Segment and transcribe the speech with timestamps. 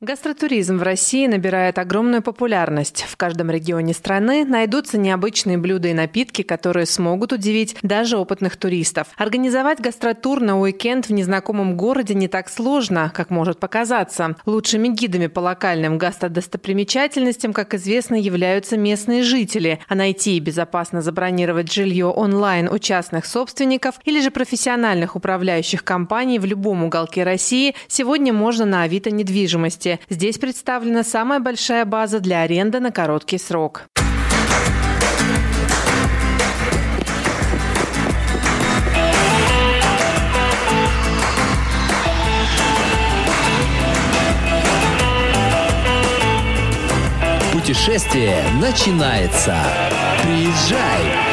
[0.00, 3.04] Гастротуризм в России набирает огромную популярность.
[3.08, 9.08] В каждом регионе страны найдутся необычные блюда и напитки, которые смогут удивить даже опытных туристов.
[9.16, 14.36] Организовать гастротур на уикенд в незнакомом городе не так сложно, как может показаться.
[14.46, 19.80] Лучшими гидами по локальным гастродостопримечательностям, как известно, являются местные жители.
[19.88, 26.38] А найти и безопасно забронировать жилье онлайн у частных собственников или же профессиональных управляющих компаний
[26.38, 30.00] в любом уголке России сегодня можно на Авито недвижимости области.
[30.08, 33.84] Здесь представлена самая большая база для аренды на короткий срок.
[47.52, 49.54] Путешествие начинается.
[50.22, 51.27] Приезжай!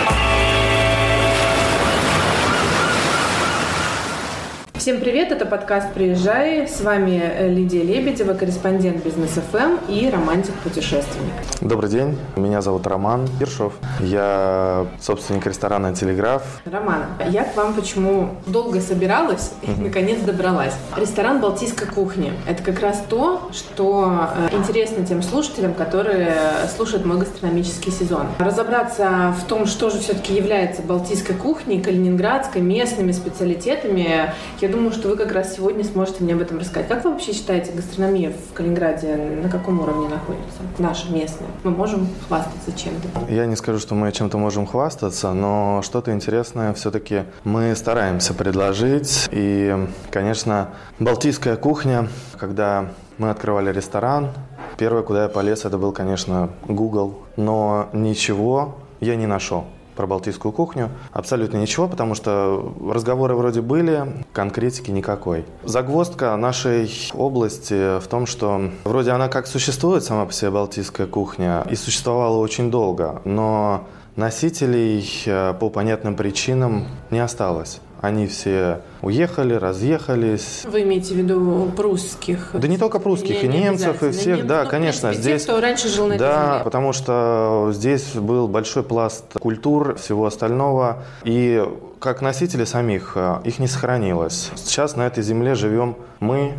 [4.85, 6.67] Всем привет, это подкаст «Приезжай».
[6.67, 11.33] С вами э, Лидия Лебедева, корреспондент Бизнес ФМ и романтик-путешественник.
[11.59, 13.73] Добрый день, меня зовут Роман Ершов.
[13.99, 16.61] Я собственник ресторана «Телеграф».
[16.65, 20.75] Роман, я к вам почему долго собиралась и наконец добралась.
[20.95, 26.31] Ресторан «Балтийская кухня»— это как раз то, что э, интересно тем слушателям, которые
[26.77, 28.27] слушают мой гастрономический сезон.
[28.37, 35.07] Разобраться в том, что же все-таки является балтийской кухней, калининградской, местными специалитетами, я думаю, что
[35.07, 36.87] вы как раз сегодня сможете мне об этом рассказать.
[36.87, 40.59] Как вы вообще считаете, гастрономия в Калининграде на каком уровне находится?
[40.77, 41.47] Наша местная.
[41.63, 43.31] Мы можем хвастаться чем-то?
[43.33, 49.27] Я не скажу, что мы чем-то можем хвастаться, но что-то интересное все-таки мы стараемся предложить.
[49.31, 54.29] И, конечно, балтийская кухня, когда мы открывали ресторан,
[54.77, 57.19] первое, куда я полез, это был, конечно, Google.
[57.37, 59.65] Но ничего я не нашел
[59.95, 60.89] про балтийскую кухню.
[61.11, 65.45] Абсолютно ничего, потому что разговоры вроде были, конкретики никакой.
[65.63, 71.65] Загвоздка нашей области в том, что вроде она как существует сама по себе балтийская кухня
[71.69, 77.81] и существовала очень долго, но носителей э, по понятным причинам не осталось.
[78.01, 80.63] Они все уехали, разъехались.
[80.65, 82.49] Вы имеете в виду прусских?
[82.53, 85.09] Да не только прусских, не, и немцев, и всех, не, да, ну, конечно.
[85.09, 86.63] Принципе, здесь, те, кто раньше жил на Да, земле.
[86.63, 91.03] потому что здесь был большой пласт культур, всего остального.
[91.23, 91.63] И
[91.99, 94.51] как носители самих, э, их не сохранилось.
[94.55, 96.53] Сейчас на этой земле живем мы,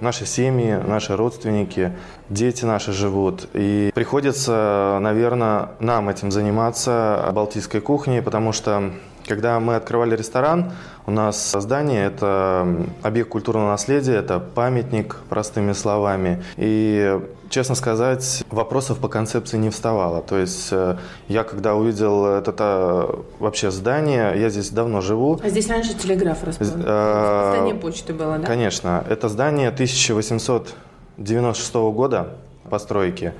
[0.00, 1.92] наши семьи, наши родственники,
[2.28, 3.48] дети наши живут.
[3.54, 8.92] И приходится, наверное, нам этим заниматься, балтийской кухней, потому что
[9.26, 10.72] когда мы открывали ресторан,
[11.06, 16.42] у нас здание– это объект культурного наследия, это памятник, простыми словами.
[16.56, 17.20] И,
[17.50, 20.22] честно сказать, вопросов по концепции не вставало.
[20.22, 20.96] То есть э,
[21.28, 25.38] я, когда увидел это э, вообще здание, я здесь давно живу.
[25.42, 26.82] А здесь раньше телеграф расположен?
[26.86, 28.46] Э, здание почты было, да?
[28.46, 29.04] Конечно.
[29.08, 32.28] Это здание 1896 года
[32.70, 33.34] постройки.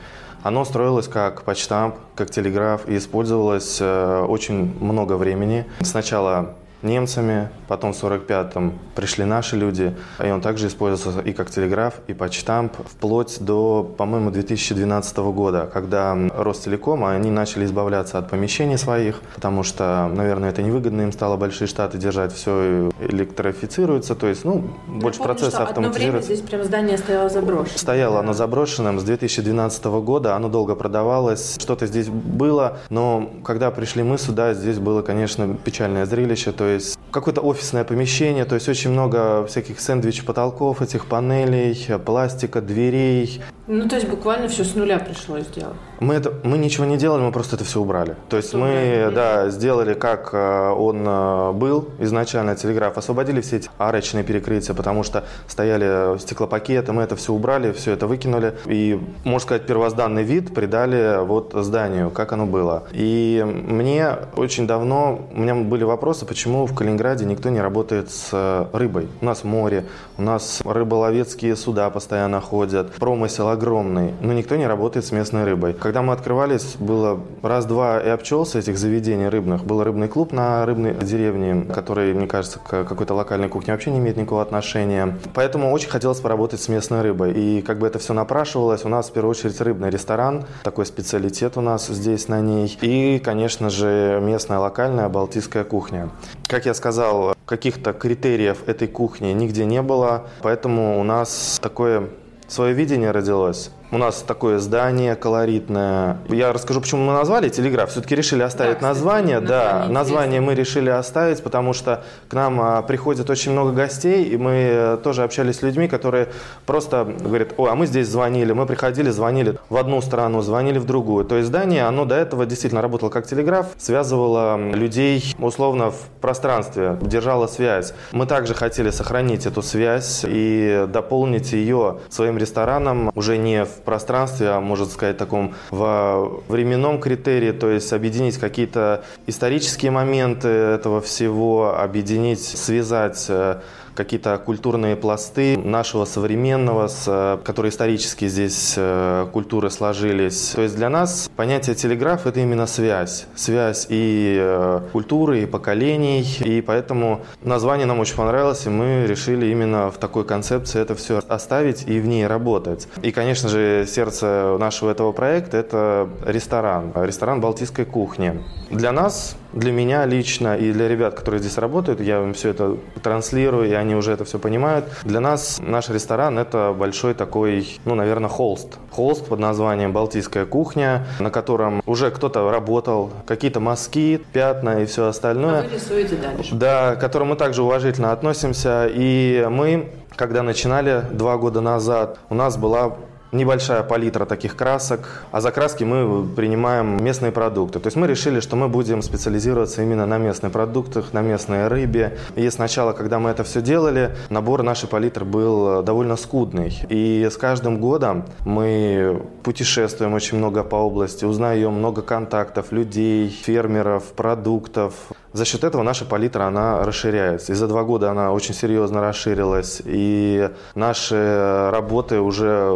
[0.44, 5.64] Оно строилось как почтамп, как телеграф и использовалось очень много времени.
[5.80, 11.94] Сначала немцами, потом в 45-м пришли наши люди, и он также использовался и как телеграф,
[12.06, 19.20] и почтамп, вплоть до, по-моему, 2012 года, когда Ростелеком, они начали избавляться от помещений своих,
[19.34, 24.64] потому что, наверное, это невыгодно им стало большие штаты держать, все электрифицируется, то есть, ну,
[24.88, 26.34] Я больше помню, процесса автоматизируется.
[26.34, 27.78] здесь прям здание стояло заброшенным.
[27.78, 34.02] Стояло оно заброшенным с 2012 года, оно долго продавалось, что-то здесь было, но когда пришли
[34.02, 38.68] мы сюда, здесь было, конечно, печальное зрелище, то есть есть какое-то офисное помещение, то есть
[38.68, 43.40] очень много всяких сэндвич-потолков, этих панелей, пластика, дверей.
[43.66, 45.76] Ну, то есть буквально все с нуля пришлось сделать.
[46.00, 48.16] Мы, это, мы ничего не делали, мы просто это все убрали.
[48.28, 49.14] То есть все мы убрали.
[49.14, 55.02] да, сделали, как э, он э, был изначально, телеграф, освободили все эти арочные перекрытия, потому
[55.02, 58.54] что стояли стеклопакеты, мы это все убрали, все это выкинули.
[58.66, 62.84] И, можно сказать, первозданный вид придали вот зданию, как оно было.
[62.92, 68.30] И мне очень давно, у меня были вопросы, почему в Калининграде никто не работает с
[68.32, 69.08] э, рыбой.
[69.20, 69.84] У нас море,
[70.18, 75.74] у нас рыболовецкие суда постоянно ходят, промысел огромный, но никто не работает с местной рыбой.
[75.84, 79.66] Когда мы открывались, было раз-два и обчелся этих заведений рыбных.
[79.66, 83.98] Был рыбный клуб на рыбной деревне, который, мне кажется, к какой-то локальной кухне вообще не
[83.98, 85.18] имеет никакого отношения.
[85.34, 87.32] Поэтому очень хотелось поработать с местной рыбой.
[87.32, 91.58] И как бы это все напрашивалось, у нас в первую очередь рыбный ресторан, такой специалитет
[91.58, 92.78] у нас здесь на ней.
[92.80, 96.08] И, конечно же, местная локальная балтийская кухня.
[96.46, 102.08] Как я сказал, каких-то критериев этой кухни нигде не было, поэтому у нас такое
[102.48, 103.70] свое видение родилось.
[103.94, 106.18] У нас такое здание колоритное.
[106.28, 107.90] Я расскажу, почему мы назвали телеграф.
[107.90, 109.40] Все-таки решили оставить да, название.
[109.40, 114.24] Кстати, да, название мы решили оставить, потому что к нам а, приходит очень много гостей,
[114.24, 116.26] и мы э, тоже общались с людьми, которые
[116.66, 120.86] просто говорят, о, а мы здесь звонили, мы приходили, звонили в одну сторону, звонили в
[120.86, 121.24] другую.
[121.24, 126.98] То есть здание, оно до этого действительно работало как телеграф, связывало людей условно в пространстве,
[127.00, 127.94] держало связь.
[128.10, 134.48] Мы также хотели сохранить эту связь и дополнить ее своим рестораном уже не в пространстве,
[134.48, 141.78] а можно сказать таком в временном критерии, то есть объединить какие-то исторические моменты этого всего,
[141.78, 143.60] объединить, связать э,
[143.94, 150.52] какие-то культурные пласты нашего современного, с, которые исторически здесь э, культуры сложились.
[150.54, 153.26] То есть для нас понятие телеграф– это именно связь.
[153.34, 156.26] Связь и э, культуры, и поколений.
[156.40, 161.20] И поэтому название нам очень понравилось, и мы решили именно в такой концепции это все
[161.28, 162.88] оставить и в ней работать.
[163.02, 166.92] И, конечно же, сердце нашего этого проекта– это ресторан.
[166.94, 168.40] Ресторан балтийской кухни.
[168.70, 172.76] Для нас, для меня лично и для ребят, которые здесь работают, я им все это
[173.02, 174.86] транслирую, и они уже это все понимают.
[175.04, 178.78] Для нас наш ресторан– это большой такой, ну, наверное, холст.
[178.90, 185.06] Холст под названием «Балтийская кухня», на котором уже кто-то работал, какие-то мазки, пятна и все
[185.06, 185.60] остальное.
[185.60, 186.54] А вы рисуете дальше.
[186.54, 188.88] Да, к которому мы также уважительно относимся.
[188.92, 192.96] И мы, когда начинали два года назад, у нас была
[193.34, 197.80] небольшая палитра таких красок, а за краски мы принимаем местные продукты.
[197.80, 202.16] То есть мы решили, что мы будем специализироваться именно на местных продуктах, на местной рыбе.
[202.36, 206.78] И сначала, когда мы это все делали, набор нашей палитры был довольно скудный.
[206.88, 214.04] И с каждым годом мы путешествуем очень много по области, узнаем много контактов, людей, фермеров,
[214.12, 214.94] продуктов.
[215.34, 217.50] За счет этого наша палитра, она расширяется.
[217.50, 219.82] И за два года она очень серьезно расширилась.
[219.84, 222.72] И наши работы уже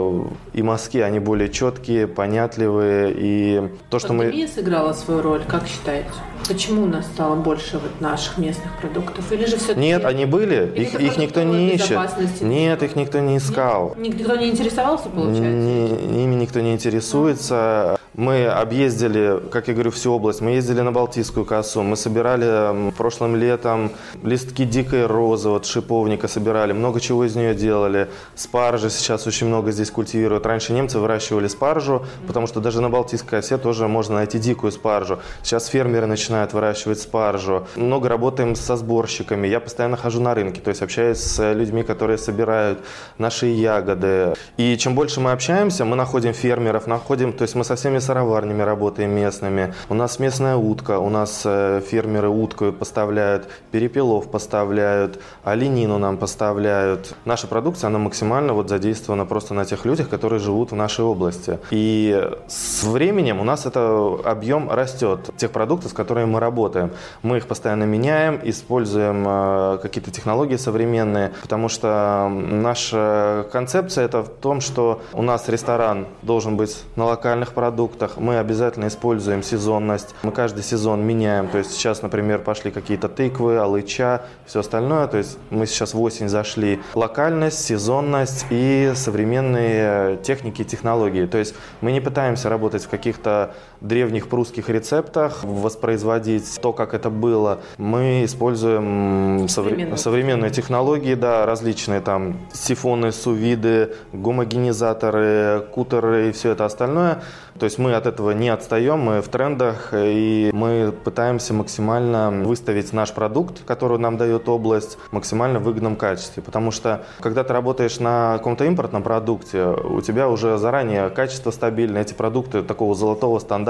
[0.54, 3.14] и мазки, они более четкие, понятливые.
[3.16, 4.52] И то, что Пандемия мы...
[4.52, 6.10] сыграла свою роль, как считаете?
[6.48, 9.30] Почему у нас стало больше вот наших местных продуктов?
[9.30, 10.72] Или же все Нет, они были.
[10.74, 11.96] Их, их никто не ищет.
[12.40, 13.94] Нет, их никто не искал.
[13.96, 15.44] Никто не интересовался, получается?
[15.44, 18.00] Не, ими никто не интересуется.
[18.14, 20.40] Мы объездили, как я говорю, всю область.
[20.40, 21.82] Мы ездили на Балтийскую косу.
[21.82, 22.47] Мы собирали
[22.96, 23.92] прошлым летом
[24.22, 26.72] листки дикой розы, вот шиповника собирали.
[26.72, 28.08] Много чего из нее делали.
[28.34, 30.46] Спаржи сейчас очень много здесь культивируют.
[30.46, 35.20] Раньше немцы выращивали спаржу, потому что даже на Балтийской косе тоже можно найти дикую спаржу.
[35.42, 37.66] Сейчас фермеры начинают выращивать спаржу.
[37.76, 39.46] Много работаем со сборщиками.
[39.46, 42.80] Я постоянно хожу на рынки, то есть общаюсь с людьми, которые собирают
[43.18, 44.34] наши ягоды.
[44.56, 48.62] И чем больше мы общаемся, мы находим фермеров, находим, то есть мы со всеми сыроварнями
[48.62, 49.74] работаем местными.
[49.88, 57.14] У нас местная утка, у нас э, фермеры утку поставляют, перепелов поставляют, оленину нам поставляют.
[57.24, 61.58] Наша продукция, она максимально вот задействована просто на тех людях, которые живут в нашей области.
[61.70, 66.90] И с временем у нас это объем растет, тех продуктов, с которыми мы работаем.
[67.22, 74.28] Мы их постоянно меняем, используем э, какие-то технологии современные, потому что наша концепция это в
[74.28, 80.14] том, что у нас ресторан должен быть на локальных продуктах, продуктах мы обязательно используем сезонность.
[80.22, 81.48] Мы каждый сезон меняем.
[81.48, 85.06] То есть сейчас, например, пошли какие-то тыквы, алыча, все остальное.
[85.06, 86.80] То есть мы сейчас в осень зашли.
[86.94, 91.24] Локальность, сезонность и современные техники и технологии.
[91.24, 97.10] То есть мы не пытаемся работать в каких-то древних прусских рецептах, воспроизводить то, как это
[97.10, 97.60] было.
[97.76, 106.64] Мы используем современные, современные технологии, да, различные там сифоны, сувиды, гомогенизаторы, кутеры и все это
[106.64, 107.22] остальное.
[107.58, 112.92] То есть мы от этого не отстаем, мы в трендах, и мы пытаемся максимально выставить
[112.92, 116.42] наш продукт, который нам дает область, максимально выгодном качестве.
[116.42, 122.02] Потому что, когда ты работаешь на каком-то импортном продукте, у тебя уже заранее качество стабильное,
[122.02, 123.67] эти продукты такого золотого стандарта,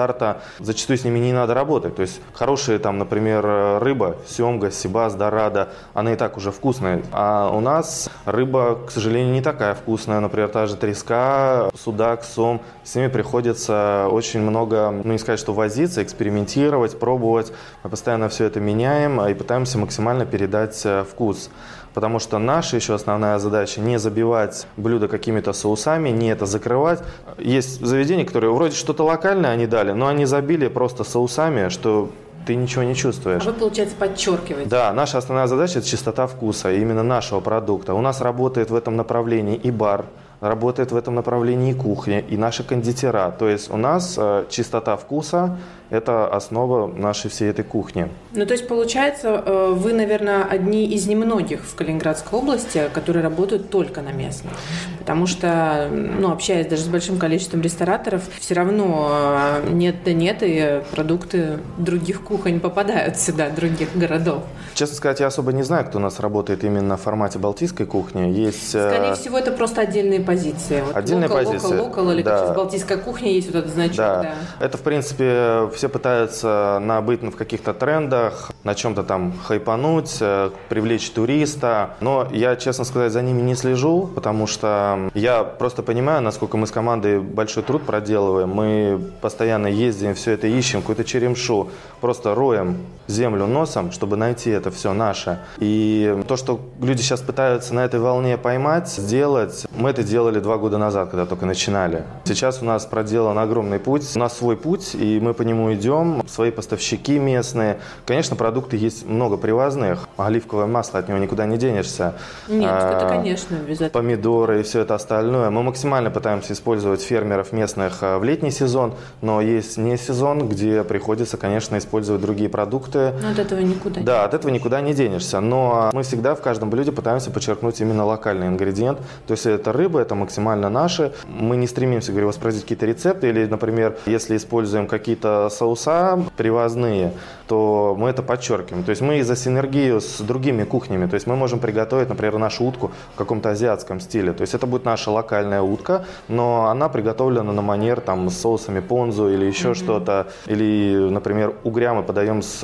[0.59, 1.97] зачастую с ними не надо работать.
[1.97, 7.03] То есть хорошие, там, например, рыба, семга, сибас, дорада, она и так уже вкусная.
[7.13, 10.21] А у нас рыба, к сожалению, не такая вкусная.
[10.21, 15.53] Например, та же треска, судак, сом, с ними приходится очень много, ну не сказать, что
[15.53, 17.53] возиться, экспериментировать, пробовать.
[17.83, 21.51] Мы постоянно все это меняем и пытаемся максимально передать э, вкус.
[21.95, 27.01] Потому что наша еще основная задача не забивать блюдо какими-то соусами, не это закрывать.
[27.39, 32.11] Есть заведения, которые вроде что-то локальное они дали, но они забили просто соусами, что
[32.47, 33.43] ты ничего не чувствуешь.
[33.43, 34.71] А вы, получается, подчеркиваете.
[34.71, 37.93] Да, наша основная задача– это чистота вкуса, именно нашего продукта.
[37.95, 40.07] У нас работает в этом направлении и бар,
[40.41, 43.35] работает в этом направлении и кухня, и наши кондитера.
[43.39, 45.59] То есть у нас э, чистота вкуса
[45.91, 48.09] это основа нашей всей этой кухни.
[48.33, 53.71] Ну, то есть, получается, э, вы, наверное, одни из немногих в Калининградской области, которые работают
[53.71, 54.53] только на местном.
[54.99, 60.39] Потому что, ну, общаясь даже с большим количеством рестораторов, все равно э, нет да нет,
[60.43, 64.43] и продукты других кухонь попадают сюда, других городов.
[64.75, 68.31] Честно сказать, я особо не знаю, кто у нас работает именно в формате балтийской кухни.
[68.31, 68.75] Есть...
[68.75, 70.83] Э, Скорее всего, это просто отдельные позиции.
[70.87, 71.67] Вот отдельные локал, позиции.
[71.67, 72.39] Локал, локал, или да.
[72.39, 73.97] как в балтийской кухне есть вот этот значок.
[73.97, 74.23] Да.
[74.23, 74.35] да.
[74.65, 81.09] Это, в принципе, все пытаются набыть в каких-то трендах, на чем-то там хайпануть, э, привлечь
[81.11, 81.91] туриста.
[82.01, 86.67] Но я, честно сказать, за ними не слежу, потому что я просто понимаю, насколько мы
[86.67, 88.49] с командой большой труд проделываем.
[88.49, 91.69] Мы постоянно ездим, все это ищем, какую-то черемшу,
[92.01, 95.39] просто роем землю носом, чтобы найти это все наше.
[95.59, 100.57] И то, что люди сейчас пытаются на этой волне поймать, сделать, мы это делали два
[100.59, 102.03] года назад, когда только начинали.
[102.25, 106.23] Сейчас у нас проделан огромный путь, у нас свой путь, и мы по нему идем,
[106.27, 107.79] свои поставщики местные.
[108.07, 112.15] Конечно, продукты есть много привозных, оливковое масло, от него никуда не денешься.
[112.49, 113.91] Нет, а, это, конечно, обязательно.
[113.91, 115.51] Помидоры и все это остальное.
[115.51, 120.85] Мы максимально пытаемся использовать фермеров местных а, в летний сезон, но есть не сезон, где
[120.85, 123.15] приходится, конечно, использовать другие продукты.
[123.23, 124.01] Но от этого никуда.
[124.01, 125.41] Да, от этого никуда не денешься.
[125.41, 128.99] Но мы всегда в каждом блюде пытаемся подчеркнуть именно локальный ингредиент.
[129.27, 131.13] То есть это рыба, это максимально наше.
[131.27, 137.13] Мы не стремимся, говорю, воспроизводить какие-то рецепты или, например, если используем какие-то соуса привозные,
[137.47, 138.85] то мы это подчеркиваем.
[138.85, 142.65] То есть мы из-за синергии с другими кухнями, то есть мы можем приготовить, например, нашу
[142.65, 144.33] утку в каком-то азиатском стиле.
[144.33, 148.81] То есть это будет наша локальная утка, но она приготовлена на манер там с соусами
[148.81, 149.75] понзу или еще mm-hmm.
[149.75, 150.27] что-то.
[150.47, 152.61] Или, например, угря мы подаем с,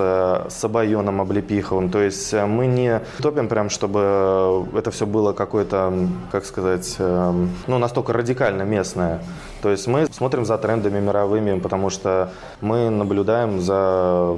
[0.48, 1.90] с обайоном облепиховым.
[1.90, 5.92] То есть мы не топим прям, чтобы это все было какое-то,
[6.30, 9.20] как сказать, эм, ну, настолько радикально местное.
[9.64, 12.30] То есть мы смотрим за трендами мировыми, потому что
[12.60, 14.36] мы наблюдаем за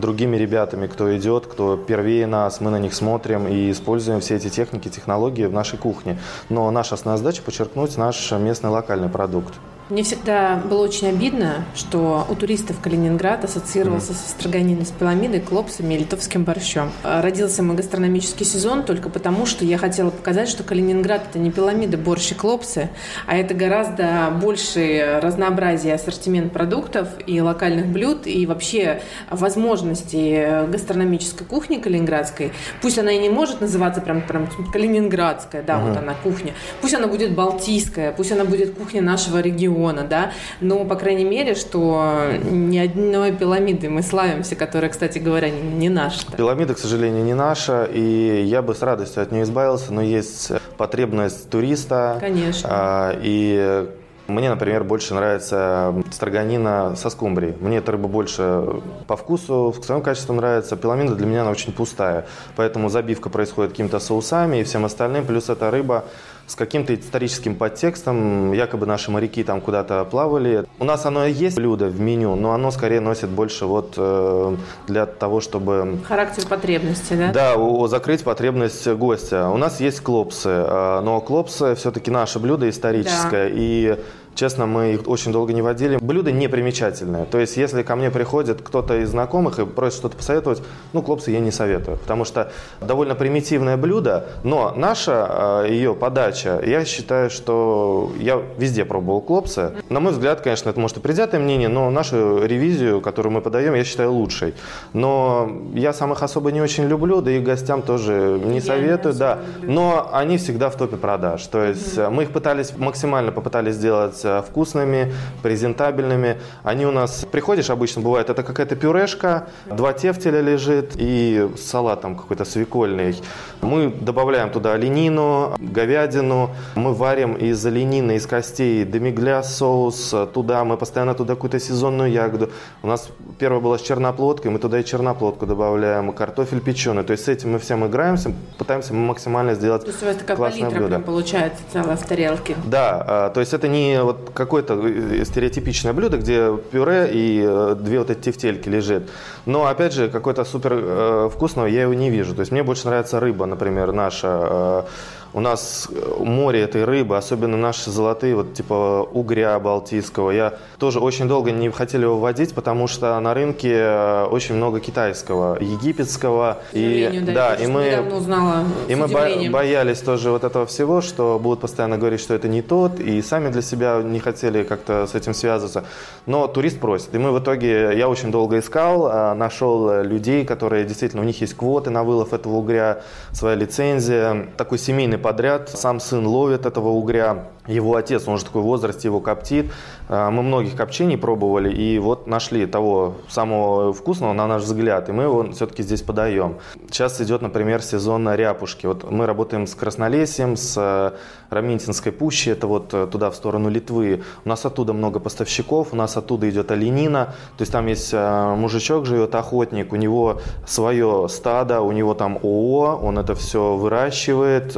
[0.00, 4.50] другими ребятами, кто идет, кто первее нас, мы на них смотрим и используем все эти
[4.50, 6.18] техники, технологии в нашей кухне.
[6.48, 9.54] Но наша основная задача подчеркнуть наш местный локальный продукт.
[9.90, 14.16] Мне всегда было очень обидно, что у туристов Калининград ассоциировался mm.
[14.16, 16.90] со строганиной с пиламидой, клопсами и литовским борщом.
[17.02, 21.98] Родился мой гастрономический сезон только потому, что я хотела показать, что Калининград– это не пиламиды,
[21.98, 22.88] борщ и клопсы,
[23.26, 31.76] а это гораздо большее разнообразие ассортимент продуктов и локальных блюд, и вообще возможностей гастрономической кухни
[31.76, 32.52] калининградской.
[32.80, 35.88] Пусть она и не может называться прям, прям калининградская, да, mm.
[35.88, 36.54] вот она кухня.
[36.80, 41.24] Пусть она будет балтийская, пусть она будет кухня нашего региона, региона, да, но, по крайней
[41.24, 46.30] мере, что ни одной пирамиды мы славимся, которая, кстати говоря, не наша.
[46.36, 50.52] Пирамида, к сожалению, не наша, и я бы с радостью от нее избавился, но есть
[50.76, 52.18] потребность туриста.
[52.20, 52.68] Конечно.
[52.70, 53.88] А, и
[54.26, 57.54] мне, например, больше нравится строганина со скумбрией.
[57.60, 60.76] Мне эта рыба больше по вкусу, в своем качестве нравится.
[60.76, 62.26] Пиламида для меня она очень пустая.
[62.56, 65.26] Поэтому забивка происходит какими-то соусами и всем остальным.
[65.26, 66.04] Плюс эта рыба
[66.46, 68.52] с каким-то историческим подтекстом.
[68.52, 70.64] Якобы наши моряки там куда-то плавали.
[70.78, 74.56] У нас оно и есть блюдо в меню, но оно скорее носит больше вот э,
[74.86, 75.98] для того, чтобы...
[76.06, 77.32] Характер потребности, да?
[77.32, 79.48] Да, у, закрыть потребность гостя.
[79.48, 83.48] У нас есть клопсы, э, но клопсы все-таки наше блюдо историческое.
[83.48, 83.54] Да.
[83.54, 83.98] И
[84.34, 85.98] Честно, мы их очень долго не водили.
[86.00, 87.24] Блюдо непримечательное.
[87.24, 90.62] То есть, если ко мне приходит кто-то из знакомых и просит что-то посоветовать,
[90.92, 91.98] ну, клопсы я не советую.
[91.98, 92.50] Потому что
[92.80, 99.72] довольно примитивное блюдо, но наша э, ее подача, я считаю, что я везде пробовал клопсы.
[99.88, 103.74] На мой взгляд, конечно, это может и предвзятое мнение, но нашу ревизию, которую мы подаем,
[103.74, 104.54] я считаю лучшей.
[104.92, 109.14] Но я сам их особо не очень люблю, да и гостям тоже не я советую,
[109.14, 109.38] не да.
[109.62, 111.46] Но они всегда в топе продаж.
[111.46, 112.10] То есть, mm-hmm.
[112.10, 115.12] мы их пытались максимально попытались сделать Э, вкусными,
[115.42, 116.38] презентабельными.
[116.62, 122.16] Они у нас, приходишь, обычно бывает, это какая-то пюрешка, два тефтеля лежит и салат там
[122.16, 123.20] какой-то свекольный.
[123.62, 130.76] Мы добавляем туда оленину, говядину, мы варим из оленины, из костей демигля соус, туда мы
[130.76, 132.50] постоянно туда какую-то сезонную ягоду.
[132.82, 137.02] У нас первая была с черноплодкой, мы туда и черноплодку добавляем, картофель печеный.
[137.02, 140.36] То есть с этим мы всем играемся, пытаемся максимально сделать то есть у вас такая
[140.36, 140.98] классное блюдо.
[141.00, 142.56] получается целая в тарелке.
[142.64, 147.44] Да, а, то есть это не вот вот какое-то э, стереотипичное блюдо, где пюре и
[147.46, 149.10] э, две вот эти тефтельки лежит.
[149.46, 152.34] Но, опять же, какой-то супер э, вкусного я его не вижу.
[152.34, 154.86] То есть мне больше нравится рыба, например, наша
[155.34, 155.88] У нас
[156.20, 160.30] море этой рыбы, особенно наши золотые, вот типа угря балтийского.
[160.30, 165.58] Я тоже очень долго не хотели его вводить, потому что на рынке очень много китайского,
[165.60, 166.58] египетского.
[166.72, 169.08] И, да, и мы, узнала и мы
[169.50, 173.48] боялись тоже вот этого всего, что будут постоянно говорить, что это не тот, и сами
[173.48, 175.82] для себя не хотели как-то с этим связываться.
[176.26, 177.12] Но турист просит.
[177.12, 181.40] И мы в итоге, я очень долго искал, а, нашел людей, которые действительно, у них
[181.40, 183.00] есть квоты на вылов этого угря,
[183.32, 184.46] своя лицензия.
[184.56, 189.08] Такой семейный подряд, сам сын ловит этого угря, его отец, он уже такой в возрасте,
[189.08, 189.72] его коптит.
[190.08, 195.12] А, мы многих копчений пробовали и вот нашли того самого вкусного, на наш взгляд, и
[195.12, 196.56] мы его все-таки здесь подаем.
[196.90, 198.86] Сейчас идет, например, сезон ряпушки.
[198.86, 201.12] Вот мы работаем с Краснолесьем, с э,
[201.50, 204.22] Раминтинской пущей, это вот э, туда, в сторону Литвы.
[204.44, 208.54] У нас оттуда много поставщиков, у нас оттуда идет оленина, то есть там есть э,
[208.54, 214.76] мужичок живет, охотник, у него свое стадо, у него там ООО, он это все выращивает.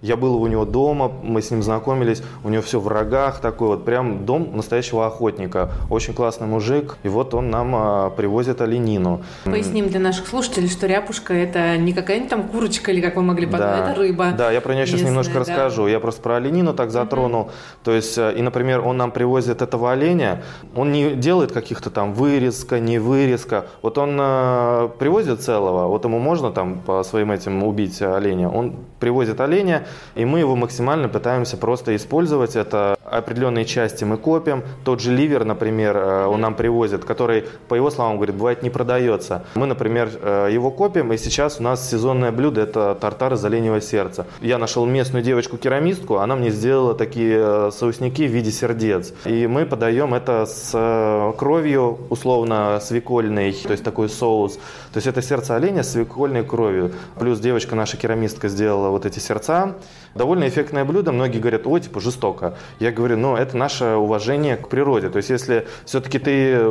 [0.00, 3.68] Я был у него дома, мы с ним знакомились, у него все в рогах, такой
[3.68, 5.70] вот прям дом настоящего охотника.
[5.88, 9.22] Очень классный мужик, и вот он нам а, привозит оленину.
[9.44, 13.46] Поясним для наших слушателей, что ряпушка это не какая-нибудь там курочка или как вы могли
[13.46, 13.90] подумать, да.
[13.90, 14.32] это рыба.
[14.36, 15.40] Да, я про нее сейчас немножко да.
[15.40, 15.86] расскажу.
[15.86, 17.42] Я просто про оленину так затронул.
[17.42, 17.50] Угу.
[17.84, 20.42] То есть, э, и, например, он нам привозит этого оленя,
[20.74, 23.66] он не делает каких-то там вырезка, не вырезка.
[23.82, 28.48] Вот он э, привозит целого, вот ему можно там по своим этим убить оленя.
[28.48, 32.09] Он привозит оленя, и мы его максимально пытаемся просто использовать.
[32.10, 34.62] Это определенные части мы копим.
[34.84, 38.70] Тот же ливер, например, э, он нам привозит, который, по его словам, говорит, бывает не
[38.70, 39.44] продается.
[39.54, 43.80] Мы, например, э, его копим, и сейчас у нас сезонное блюдо– это тартар из оленевого
[43.80, 44.26] сердца.
[44.40, 49.12] Я нашел местную девочку-керамистку, она мне сделала такие э, соусники в виде сердец.
[49.24, 54.54] И мы подаем это с кровью, условно, свекольной, то есть такой соус.
[54.92, 56.92] То есть это сердце оленя с свекольной кровью.
[57.18, 59.76] Плюс девочка наша керамистка сделала вот эти сердца.
[60.14, 61.12] Довольно эффектное блюдо.
[61.12, 62.54] Многие говорят, ой, типа жестоко.
[62.78, 65.08] Я говорю, ну это наше уважение к природе.
[65.10, 66.70] То есть если все-таки ты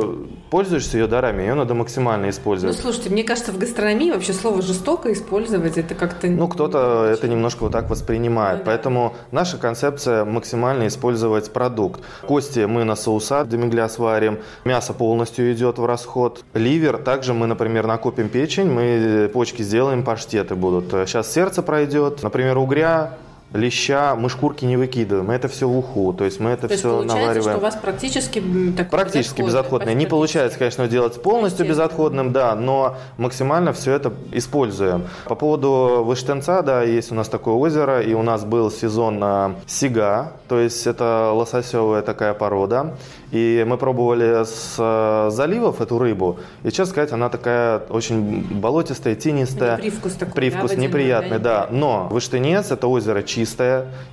[0.50, 2.76] пользуешься ее дарами, ее надо максимально использовать.
[2.76, 6.26] Ну слушайте, мне кажется, в гастрономии вообще слово жестоко использовать, это как-то...
[6.26, 8.58] Ну кто-то это немножко вот так воспринимает.
[8.58, 8.70] Ну, да.
[8.70, 12.00] Поэтому наша концепция максимально использовать продукт.
[12.26, 16.44] Кости мы на соуса демигля сварим, мясо полностью идет в расход.
[16.54, 20.90] Ливер, также мы, например, накопим печень, мы почки сделаем, паштеты будут.
[21.08, 23.14] Сейчас сердце пройдет, например, угря,
[23.52, 27.02] леща мы шкурки не выкидываем, это все в уху, то есть мы это то все
[27.02, 27.42] есть навариваем.
[27.42, 28.42] что у вас практически
[28.76, 29.94] так, Практически безотходное.
[29.94, 35.04] Не получается, конечно, делать полностью безотходным, да, но максимально все это используем.
[35.24, 40.32] По поводу Выштенца, да, есть у нас такое озеро, и у нас был сезон сига,
[40.48, 42.94] то есть это лососевая такая порода.
[43.30, 46.40] И мы пробовали с э, заливов эту рыбу.
[46.64, 49.74] И, честно сказать, она такая очень болотистая, тенистая.
[49.74, 51.68] Это привкус такой, Привкус да, неприятный, да.
[51.70, 53.39] Но Выштынец– это озеро чистое.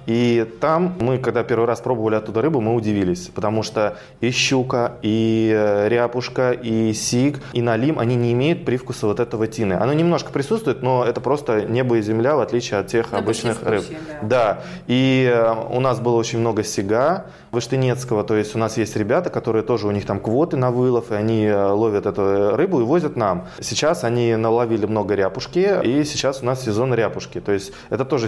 [0.06, 3.30] И там мы, когда первый раз пробовали оттуда рыбу, мы удивились.
[3.34, 9.08] Потому что и щука, и э, ряпушка, и сиг, и налим, они не имеют привкуса
[9.08, 9.74] вот этого тины.
[9.74, 13.64] Оно немножко присутствует, но это просто небо и земля, в отличие от тех это обычных
[13.64, 13.84] рыб.
[14.22, 14.28] Да.
[14.28, 14.60] да.
[14.88, 18.24] И э, у нас было очень много сига Выштынецкого.
[18.24, 21.16] То есть у нас есть ребята, которые тоже, у них там квоты на вылов, и
[21.16, 23.48] они э, ловят эту рыбу и возят нам.
[23.60, 27.40] Сейчас они наловили много ряпушки, и сейчас у нас сезон ряпушки.
[27.40, 28.28] То есть это тоже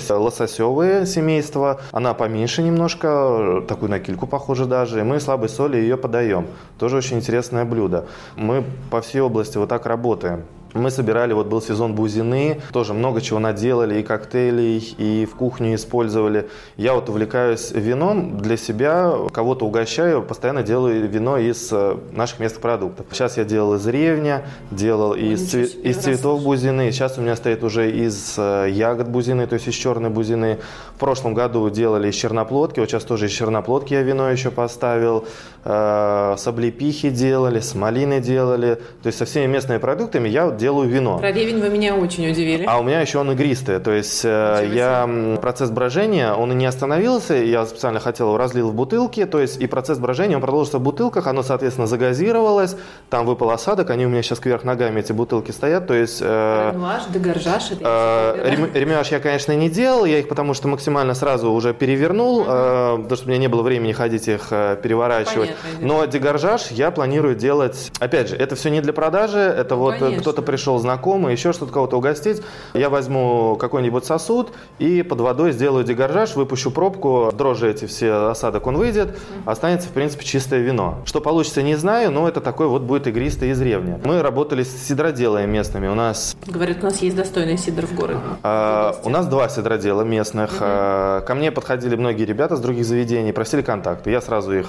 [0.89, 5.97] лососевое семейство, она поменьше немножко, такую на кильку похоже даже, и мы слабой соли ее
[5.97, 6.47] подаем.
[6.77, 8.05] Тоже очень интересное блюдо.
[8.35, 10.43] Мы по всей области вот так работаем.
[10.73, 15.73] Мы собирали, вот был сезон бузины, тоже много чего наделали, и коктейлей, и в кухню
[15.73, 16.47] использовали.
[16.77, 22.61] Я вот увлекаюсь вином для себя, кого-то угощаю, постоянно делаю вино из э, наших местных
[22.61, 23.07] продуктов.
[23.11, 27.63] Сейчас я делал из ревня, делал из, цве- из цветов бузины, сейчас у меня стоит
[27.63, 30.59] уже из э, ягод бузины, то есть из черной бузины.
[30.95, 35.25] В прошлом году делали из черноплодки, вот сейчас тоже из черноплодки я вино еще поставил.
[35.65, 38.75] Э, с облепихи делали, с малины делали.
[39.01, 41.17] То есть со всеми местными продуктами я делаю вино.
[41.17, 42.65] Про ревень вы меня очень удивили.
[42.67, 43.79] А у меня еще он игристый.
[43.79, 47.35] То есть э, я процесс брожения, он и не остановился.
[47.35, 49.25] Я специально хотел его разлил в бутылки.
[49.25, 51.25] То есть и процесс брожения, он продолжился в бутылках.
[51.27, 52.75] Оно, соответственно, загазировалось.
[53.09, 53.89] Там выпал осадок.
[53.89, 55.87] Они у меня сейчас кверх ногами, эти бутылки стоят.
[55.87, 56.19] То есть...
[56.21, 57.71] Э, Ремуаж, дегаржаж.
[57.79, 60.05] Э, ремуаж я, конечно, не делал.
[60.05, 62.45] Я их потому что максимально сразу уже перевернул.
[62.47, 65.55] Э, потому что у меня не было времени ходить их э, переворачивать.
[65.61, 67.91] Понятно, Но дегаржаж я планирую делать...
[67.99, 69.39] Опять же, это все не для продажи.
[69.39, 72.41] Это ну, вот кто-то пришел знакомый, еще что-то кого-то угостить,
[72.73, 78.65] я возьму какой-нибудь сосуд и под водой сделаю дегоржаж, выпущу пробку, дрожжи эти все осадок
[78.65, 80.97] он выйдет, останется, в принципе, чистое вино.
[81.05, 83.99] Что получится, не знаю, но это такой вот будет игристый из ревни.
[84.03, 85.87] Мы работали с сидроделами местными.
[85.87, 86.35] У нас...
[86.47, 88.19] Говорят, у нас есть достойный сидр в городе.
[88.41, 90.53] А, у нас два сидродела местных.
[90.53, 91.27] Угу.
[91.27, 94.09] Ко мне подходили многие ребята с других заведений, просили контакты.
[94.09, 94.67] Я сразу их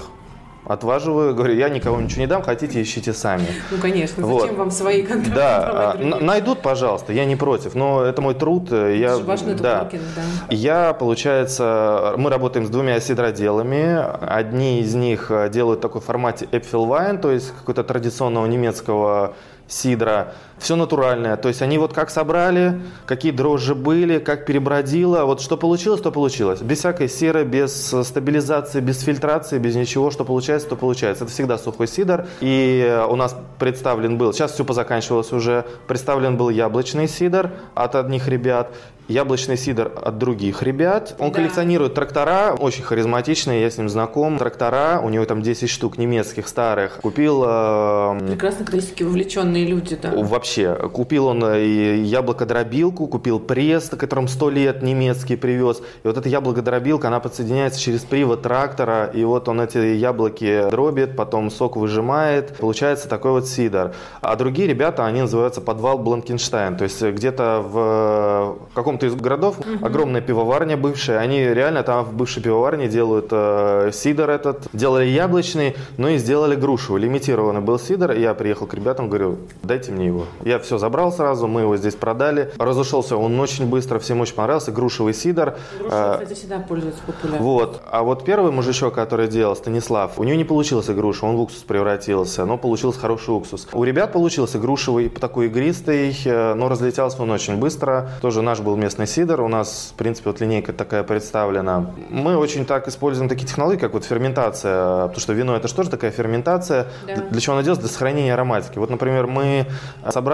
[0.73, 3.47] отваживаю, говорю, я никого ничего не дам, хотите, ищите сами.
[3.73, 4.43] Ну, конечно, вот.
[4.43, 5.35] зачем вам свои контакты?
[5.35, 8.69] Да, а, найдут, пожалуйста, я не против, но это мой труд.
[8.71, 9.85] Э, я, это важный да.
[9.87, 10.55] Труд, да.
[10.55, 13.99] Я, получается, мы работаем с двумя сидроделами.
[14.25, 19.35] Одни из них э, делают такой формате Äpfelwein, то есть какой-то традиционного немецкого
[19.67, 21.37] сидра, все натуральное.
[21.37, 26.13] То есть они вот как собрали, какие дрожжи были, как перебродило, вот что получилось, то
[26.13, 26.61] получилось.
[26.61, 31.25] Без всякой серы, без стабилизации, без фильтрации, без ничего, что получается, то получается.
[31.25, 32.27] Это всегда сухой сидр.
[32.41, 38.29] И у нас представлен был, сейчас все позаканчивалось уже, представлен был яблочный сидр от одних
[38.29, 38.71] ребят
[39.11, 41.17] яблочный сидр от других ребят.
[41.19, 41.37] Он да.
[41.37, 44.39] коллекционирует трактора, очень харизматичный, я с ним знаком.
[44.39, 47.01] Трактора, у него там 10 штук немецких старых.
[47.03, 47.43] Купил...
[47.45, 50.13] Э, Прекрасно, крестики вовлеченные люди, да.
[50.15, 50.50] Вообще,
[50.93, 55.81] купил он э, и яблокодробилку, купил пресс, которым 100 лет немецкий привез.
[56.03, 61.17] И вот эта яблокодробилка, она подсоединяется через привод трактора, и вот он эти яблоки дробит,
[61.17, 62.57] потом сок выжимает.
[62.59, 63.95] Получается такой вот сидр.
[64.21, 66.77] А другие ребята, они называются подвал Бланкенштайн.
[66.77, 69.87] То есть где-то в каком каком-то из городов угу.
[69.87, 71.19] огромная пивоварня бывшая.
[71.19, 74.67] Они реально там в бывшей пивоварне делают э, сидор этот.
[74.73, 77.01] Делали яблочный, но и сделали грушевый.
[77.03, 78.13] Лимитированный был сидор.
[78.13, 80.25] И я приехал к ребятам, говорю, дайте мне его.
[80.45, 82.53] Я все забрал сразу, мы его здесь продали.
[82.59, 84.73] Разошелся он очень быстро, всем очень понравился.
[84.73, 85.57] Грушевый сидор.
[85.79, 87.45] Грушевый, кстати, всегда пользуется популярностью.
[87.45, 87.83] Вот.
[87.91, 91.63] А вот первый мужичок, который делал, Станислав, у него не получилось груша, он в уксус
[91.63, 93.69] превратился, но получился хороший уксус.
[93.73, 98.11] У ребят получился грушевый, такой игристый, э, но разлетелся он очень быстро.
[98.21, 99.41] Тоже наш был местный сидр.
[99.41, 101.87] У нас, в принципе, вот линейка такая представлена.
[102.09, 105.91] Мы очень так используем такие технологии, как вот ферментация, потому что вино это что же
[105.91, 106.87] такая ферментация?
[107.07, 107.17] Да.
[107.31, 107.87] Для чего она делается?
[107.87, 108.79] Для сохранения ароматики.
[108.79, 109.67] Вот, например, мы
[110.09, 110.30] собрали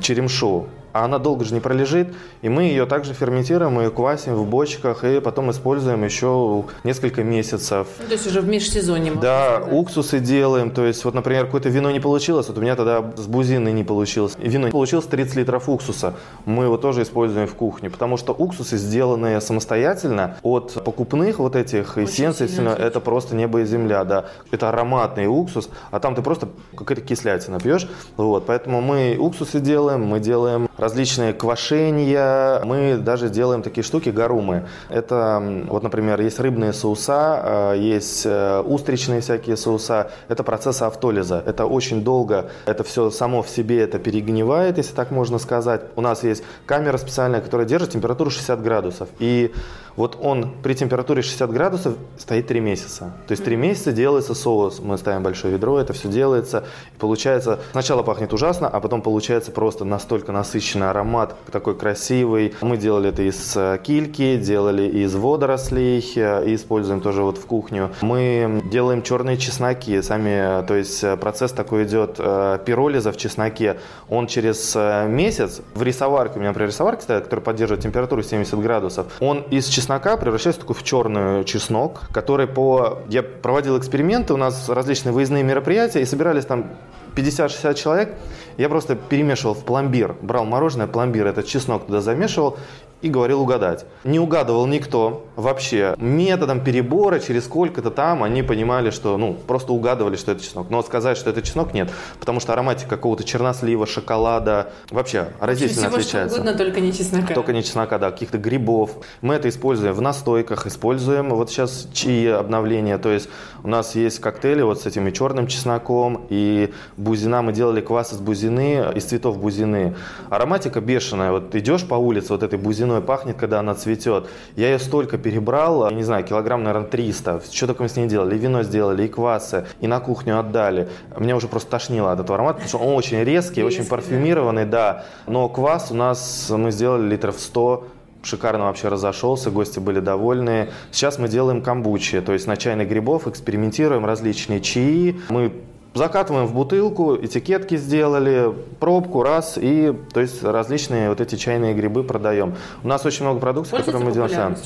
[0.00, 4.46] черемшу, а она долго же не пролежит, и мы ее также ферментируем и квасим в
[4.46, 7.86] бочках, и потом используем еще несколько месяцев.
[8.00, 9.12] Ну, то есть уже в межсезонье.
[9.14, 9.72] Да, сказать.
[9.72, 13.26] уксусы делаем, то есть вот, например, какое-то вино не получилось, вот у меня тогда с
[13.26, 14.34] бузиной не получилось.
[14.38, 18.76] Вино не получилось 30 литров уксуса, мы его тоже используем в кухне, потому что уксусы,
[18.76, 24.26] сделанные самостоятельно от покупных вот этих эссенций, это просто небо и земля, да.
[24.50, 30.04] Это ароматный уксус, а там ты просто какая-то кислятина пьешь, вот, поэтому мы уксусы делаем,
[30.04, 32.60] мы делаем различные квашения.
[32.64, 34.66] Мы даже делаем такие штуки, гарумы.
[34.88, 40.10] Это, вот, например, есть рыбные соуса, э, есть э, устричные всякие соуса.
[40.28, 41.40] Это процесс автолиза.
[41.46, 45.82] Это очень долго, это все само в себе это перегнивает, если так можно сказать.
[45.94, 49.08] У нас есть камера специальная, которая держит температуру 60 градусов.
[49.20, 49.52] И
[49.96, 53.12] вот он при температуре 60 градусов стоит 3 месяца.
[53.26, 54.80] То есть 3 месяца делается соус.
[54.80, 56.64] Мы ставим большое ведро, это все делается.
[56.94, 62.54] И получается, сначала пахнет ужасно, а потом получается просто настолько насыщенный аромат, такой красивый.
[62.60, 67.46] Мы делали это из э, кильки, делали из водорослей, э, и используем тоже вот в
[67.46, 67.90] кухню.
[68.00, 73.78] Мы делаем черные чесноки сами, то есть э, процесс такой идет пиролиза в чесноке.
[74.08, 74.74] Он через
[75.08, 79.66] месяц в рисоварке, у меня, например, рисоварка стоит, которая поддерживает температуру 70 градусов, он из
[79.66, 83.00] чеснока чеснока превращается такой в черный чеснок, который по...
[83.08, 86.70] Я проводил эксперименты, у нас различные выездные мероприятия, и собирались там
[87.16, 88.14] 50-60 человек,
[88.58, 92.58] я просто перемешивал в пломбир, брал мороженое, пломбир, этот чеснок туда замешивал
[93.02, 93.84] и говорил угадать.
[94.04, 95.94] Не угадывал никто вообще.
[95.98, 100.70] Методом перебора, через сколько-то там, они понимали, что, ну, просто угадывали, что это чеснок.
[100.70, 101.90] Но сказать, что это чеснок, нет.
[102.20, 106.36] Потому что ароматика какого-то чернослива, шоколада, вообще разительно Всего отличается.
[106.36, 107.34] Что угодно, только не чеснока.
[107.34, 108.92] Только не чеснока, да, каких-то грибов.
[109.20, 112.98] Мы это используем в настойках, используем вот сейчас чаи обновления.
[112.98, 113.28] То есть
[113.64, 117.42] у нас есть коктейли вот с этим и черным чесноком, и бузина.
[117.42, 119.96] Мы делали квас из бузины, из цветов бузины.
[120.30, 121.32] Ароматика бешеная.
[121.32, 124.28] Вот идешь по улице, вот этой бузиной бузиной пахнет, когда она цветет.
[124.56, 127.42] Я ее столько перебрал, я не знаю, килограмм, наверное, 300.
[127.50, 128.36] Что только мы с ней делали?
[128.36, 130.88] И вино сделали, и квасы, и на кухню отдали.
[131.18, 135.04] Меня уже просто тошнило от этого аромата, потому что он очень резкий, очень парфюмированный, да.
[135.26, 137.86] Но квас у нас мы сделали литров 100
[138.24, 140.68] шикарно вообще разошелся, гости были довольны.
[140.92, 145.20] Сейчас мы делаем камбучи, то есть на чайных грибов экспериментируем различные чаи.
[145.28, 145.52] Мы
[145.94, 152.02] Закатываем в бутылку, этикетки сделали, пробку раз, и то есть различные вот эти чайные грибы
[152.02, 152.54] продаем.
[152.82, 154.56] У нас очень много продукции, которые мы делаем сами.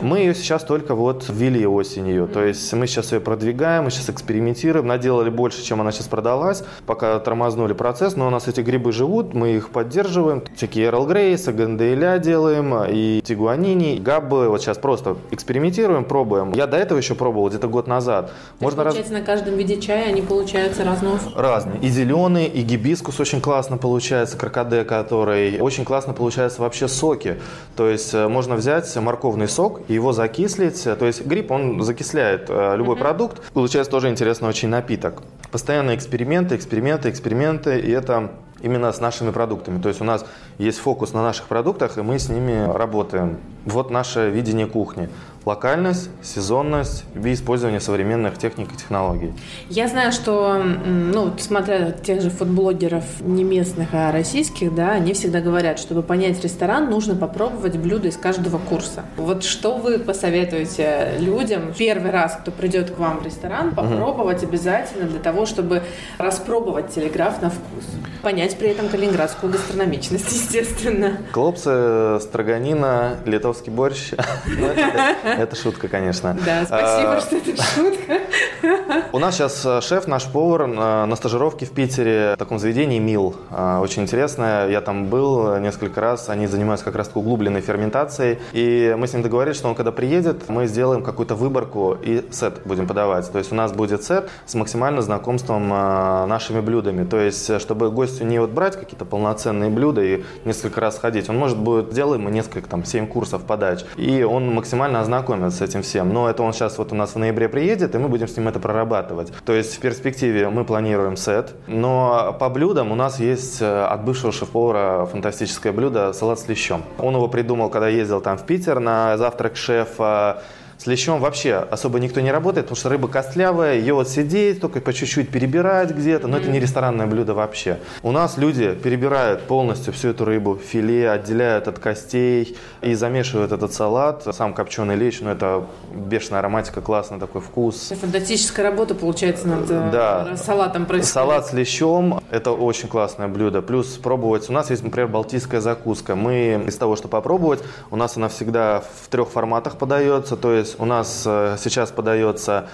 [0.00, 2.32] Мы ее сейчас только вот ввели осенью, mm-hmm.
[2.32, 6.64] то есть мы сейчас ее продвигаем, мы сейчас экспериментируем, наделали больше, чем она сейчас продалась,
[6.86, 11.52] пока тормознули процесс, но у нас эти грибы живут, мы их поддерживаем, всякие Эрл Грейса,
[11.52, 16.52] Ганделя делаем, и Тигуанини, Габбы, вот сейчас просто экспериментируем, пробуем.
[16.52, 18.32] Я до этого еще пробовал где-то год назад.
[18.60, 19.20] Можно получается, раз...
[19.20, 21.40] на каждом виде чая они получают получается разного?
[21.40, 21.80] Разные.
[21.80, 25.60] И зеленый, и гибискус очень классно получается, крокоде который.
[25.60, 27.40] Очень классно получается вообще соки.
[27.76, 30.82] То есть э, можно взять морковный сок и его закислить.
[30.84, 33.00] То есть гриб, он закисляет э, любой uh-huh.
[33.00, 33.52] продукт.
[33.52, 35.22] Получается тоже интересный очень напиток.
[35.50, 37.80] Постоянные эксперименты, эксперименты, эксперименты.
[37.80, 38.30] И это
[38.62, 39.80] именно с нашими продуктами.
[39.80, 40.24] То есть у нас
[40.58, 43.38] есть фокус на наших продуктах, и мы с ними работаем.
[43.64, 45.08] Вот наше видение кухни
[45.44, 49.32] локальность, сезонность и использование современных техник и технологий.
[49.68, 55.40] Я знаю, что, ну, смотря тех же фудблогеров не местных, а российских, да, они всегда
[55.40, 59.04] говорят, чтобы понять ресторан, нужно попробовать блюда из каждого курса.
[59.16, 64.50] Вот что вы посоветуете людям первый раз, кто придет к вам в ресторан, попробовать угу.
[64.50, 65.82] обязательно для того, чтобы
[66.18, 67.84] распробовать телеграф на вкус?
[68.22, 71.18] Понять при этом калининградскую гастрономичность, естественно.
[71.32, 74.10] Клопсы, строганина, литовский борщ.
[75.38, 76.36] Это шутка, конечно.
[76.44, 78.20] Да, спасибо, а, что это шутка.
[79.12, 82.98] У нас сейчас э, шеф, наш повар, э, на стажировке в Питере в таком заведении
[82.98, 83.34] МИЛ.
[83.50, 84.68] Э, очень интересное.
[84.68, 86.28] Я там был несколько раз.
[86.28, 88.38] Они занимаются как раз углубленной ферментацией.
[88.52, 92.60] И мы с ним договорились, что он когда приедет, мы сделаем какую-то выборку и сет
[92.64, 93.30] будем подавать.
[93.30, 97.04] То есть у нас будет сет с максимальным знакомством нашими блюдами.
[97.04, 101.28] То есть, чтобы гостю не вот брать какие-то полноценные блюда и несколько раз ходить.
[101.28, 103.80] Он может будет, делаем мы несколько, там, 7 курсов подач.
[103.96, 106.12] И он максимально ознакомится с этим всем.
[106.12, 108.48] Но это он сейчас вот у нас в ноябре приедет, и мы будем с ним
[108.48, 109.32] это прорабатывать.
[109.44, 114.04] То есть в перспективе мы планируем сет, но по блюдам у нас есть э, от
[114.04, 116.82] бывшего шеф-повара фантастическое блюдо салат с лещом.
[116.98, 120.42] Он его придумал, когда ездил там в Питер на завтрак шефа.
[120.80, 124.80] С лещом вообще особо никто не работает, потому что рыба костлявая, ее вот сидеть, только
[124.80, 127.80] по чуть-чуть перебирать где-то, но это не ресторанное блюдо вообще.
[128.02, 133.74] У нас люди перебирают полностью всю эту рыбу, филе, отделяют от костей и замешивают этот
[133.74, 134.26] салат.
[134.34, 137.92] Сам копченый лещ, ну это бешеная ароматика, классный такой вкус.
[138.00, 140.36] Фантастическая работа получается над э, да.
[140.38, 141.12] салатом происходит.
[141.12, 143.60] Салат с лещом, это очень классное блюдо.
[143.60, 146.16] Плюс пробовать, у нас есть, например, балтийская закуска.
[146.16, 150.69] Мы из того, что попробовать, у нас она всегда в трех форматах подается, то есть
[150.78, 152.68] у нас э, сейчас подается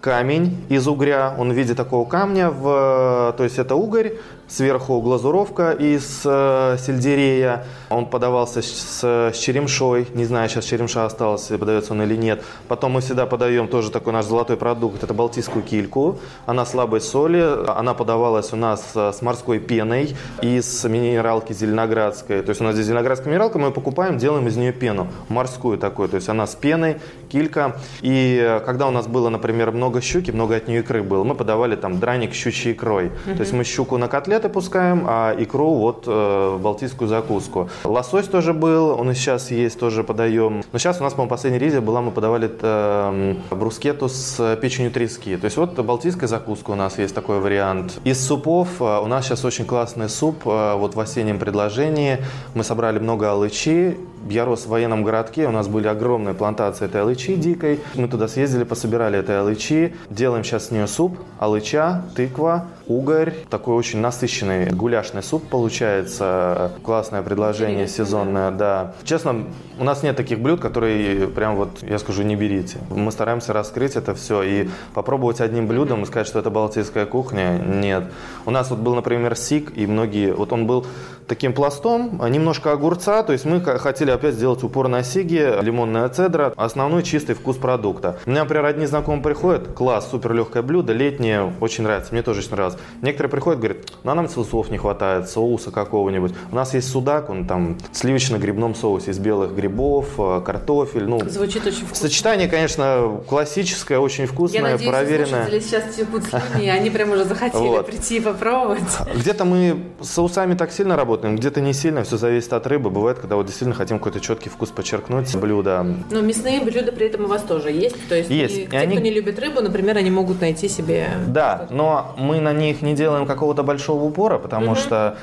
[0.00, 4.14] камень из угря, он в виде такого камня, в, то есть это угорь,
[4.50, 7.64] Сверху глазуровка из э, сельдерея.
[7.88, 10.08] Он подавался с, с черемшой.
[10.12, 12.42] Не знаю, сейчас черемша осталась, подается он или нет.
[12.66, 15.04] Потом мы всегда подаем тоже такой наш золотой продукт.
[15.04, 16.18] Это балтийскую кильку.
[16.46, 17.46] Она слабой соли.
[17.68, 22.42] Она подавалась у нас э, с морской пеной из минералки зеленоградской.
[22.42, 25.06] То есть у нас здесь зеленоградская минералка, мы ее покупаем, делаем из нее пену.
[25.28, 26.08] Морскую такую.
[26.08, 26.96] То есть она с пеной,
[27.28, 27.76] килька.
[28.00, 31.36] И э, когда у нас было, например, много щуки, много от нее икры было, мы
[31.36, 33.04] подавали там драник щучьей икрой.
[33.04, 33.34] Mm-hmm.
[33.36, 37.68] То есть мы щуку на котлет котлеты пускаем, а икру вот э, балтийскую закуску.
[37.84, 40.62] Лосось тоже был, он и сейчас есть, тоже подаем.
[40.72, 45.36] Но сейчас у нас, по-моему, последняя риза была, мы подавали э, брускету с печенью трески.
[45.36, 48.00] То есть вот балтийская закуска у нас есть такой вариант.
[48.04, 52.18] Из супов э, у нас сейчас очень классный суп, э, вот в осеннем предложении.
[52.54, 53.96] Мы собрали много алычи,
[54.28, 57.80] я рос в военном городке, у нас были огромные плантации этой алычи дикой.
[57.94, 59.94] Мы туда съездили, пособирали этой алычи.
[60.10, 63.32] Делаем сейчас с нее суп, алыча, тыква, угорь.
[63.48, 64.29] Такой очень насыщенный
[64.72, 66.72] гуляшный суп получается.
[66.82, 68.94] Классное предложение сезонное, да.
[69.04, 69.46] Честно,
[69.78, 72.78] у нас нет таких блюд, которые прям вот, я скажу, не берите.
[72.90, 77.58] Мы стараемся раскрыть это все и попробовать одним блюдом и сказать, что это балтийская кухня.
[77.58, 78.04] Нет.
[78.46, 80.86] У нас вот был, например, сик, и многие, вот он был
[81.30, 86.52] таким пластом, немножко огурца, то есть мы хотели опять сделать упор на сиги, лимонная цедра,
[86.56, 88.18] основной чистый вкус продукта.
[88.26, 92.40] У меня, например, одни знакомые приходят, класс, супер легкое блюдо, летнее, очень нравится, мне тоже
[92.40, 92.80] очень нравится.
[93.00, 96.34] Некоторые приходят, говорят, ну а нам соусов не хватает, соуса какого-нибудь.
[96.50, 101.04] У нас есть судак, он там в сливочно-грибном соусе из белых грибов, э, картофель.
[101.04, 102.08] Ну, Звучит очень вкусно.
[102.08, 105.44] Сочетание, конечно, классическое, очень вкусное, Я надеюсь, проверенное.
[105.44, 107.86] слушатели сейчас текут слюни, они прям уже захотели вот.
[107.86, 108.82] прийти и попробовать.
[109.14, 112.90] Где-то мы с соусами так сильно работаем, где-то не сильно, все зависит от рыбы.
[112.90, 115.86] Бывает, когда вот действительно хотим какой-то четкий вкус подчеркнуть блюда.
[116.10, 118.08] Но мясные блюда при этом у вас тоже есть?
[118.08, 118.56] То есть, есть.
[118.56, 118.96] И, и те, они...
[118.96, 121.08] кто не любит рыбу, например, они могут найти себе...
[121.26, 124.76] Да, но мы на них не делаем какого-то большого упора, потому угу.
[124.76, 125.16] что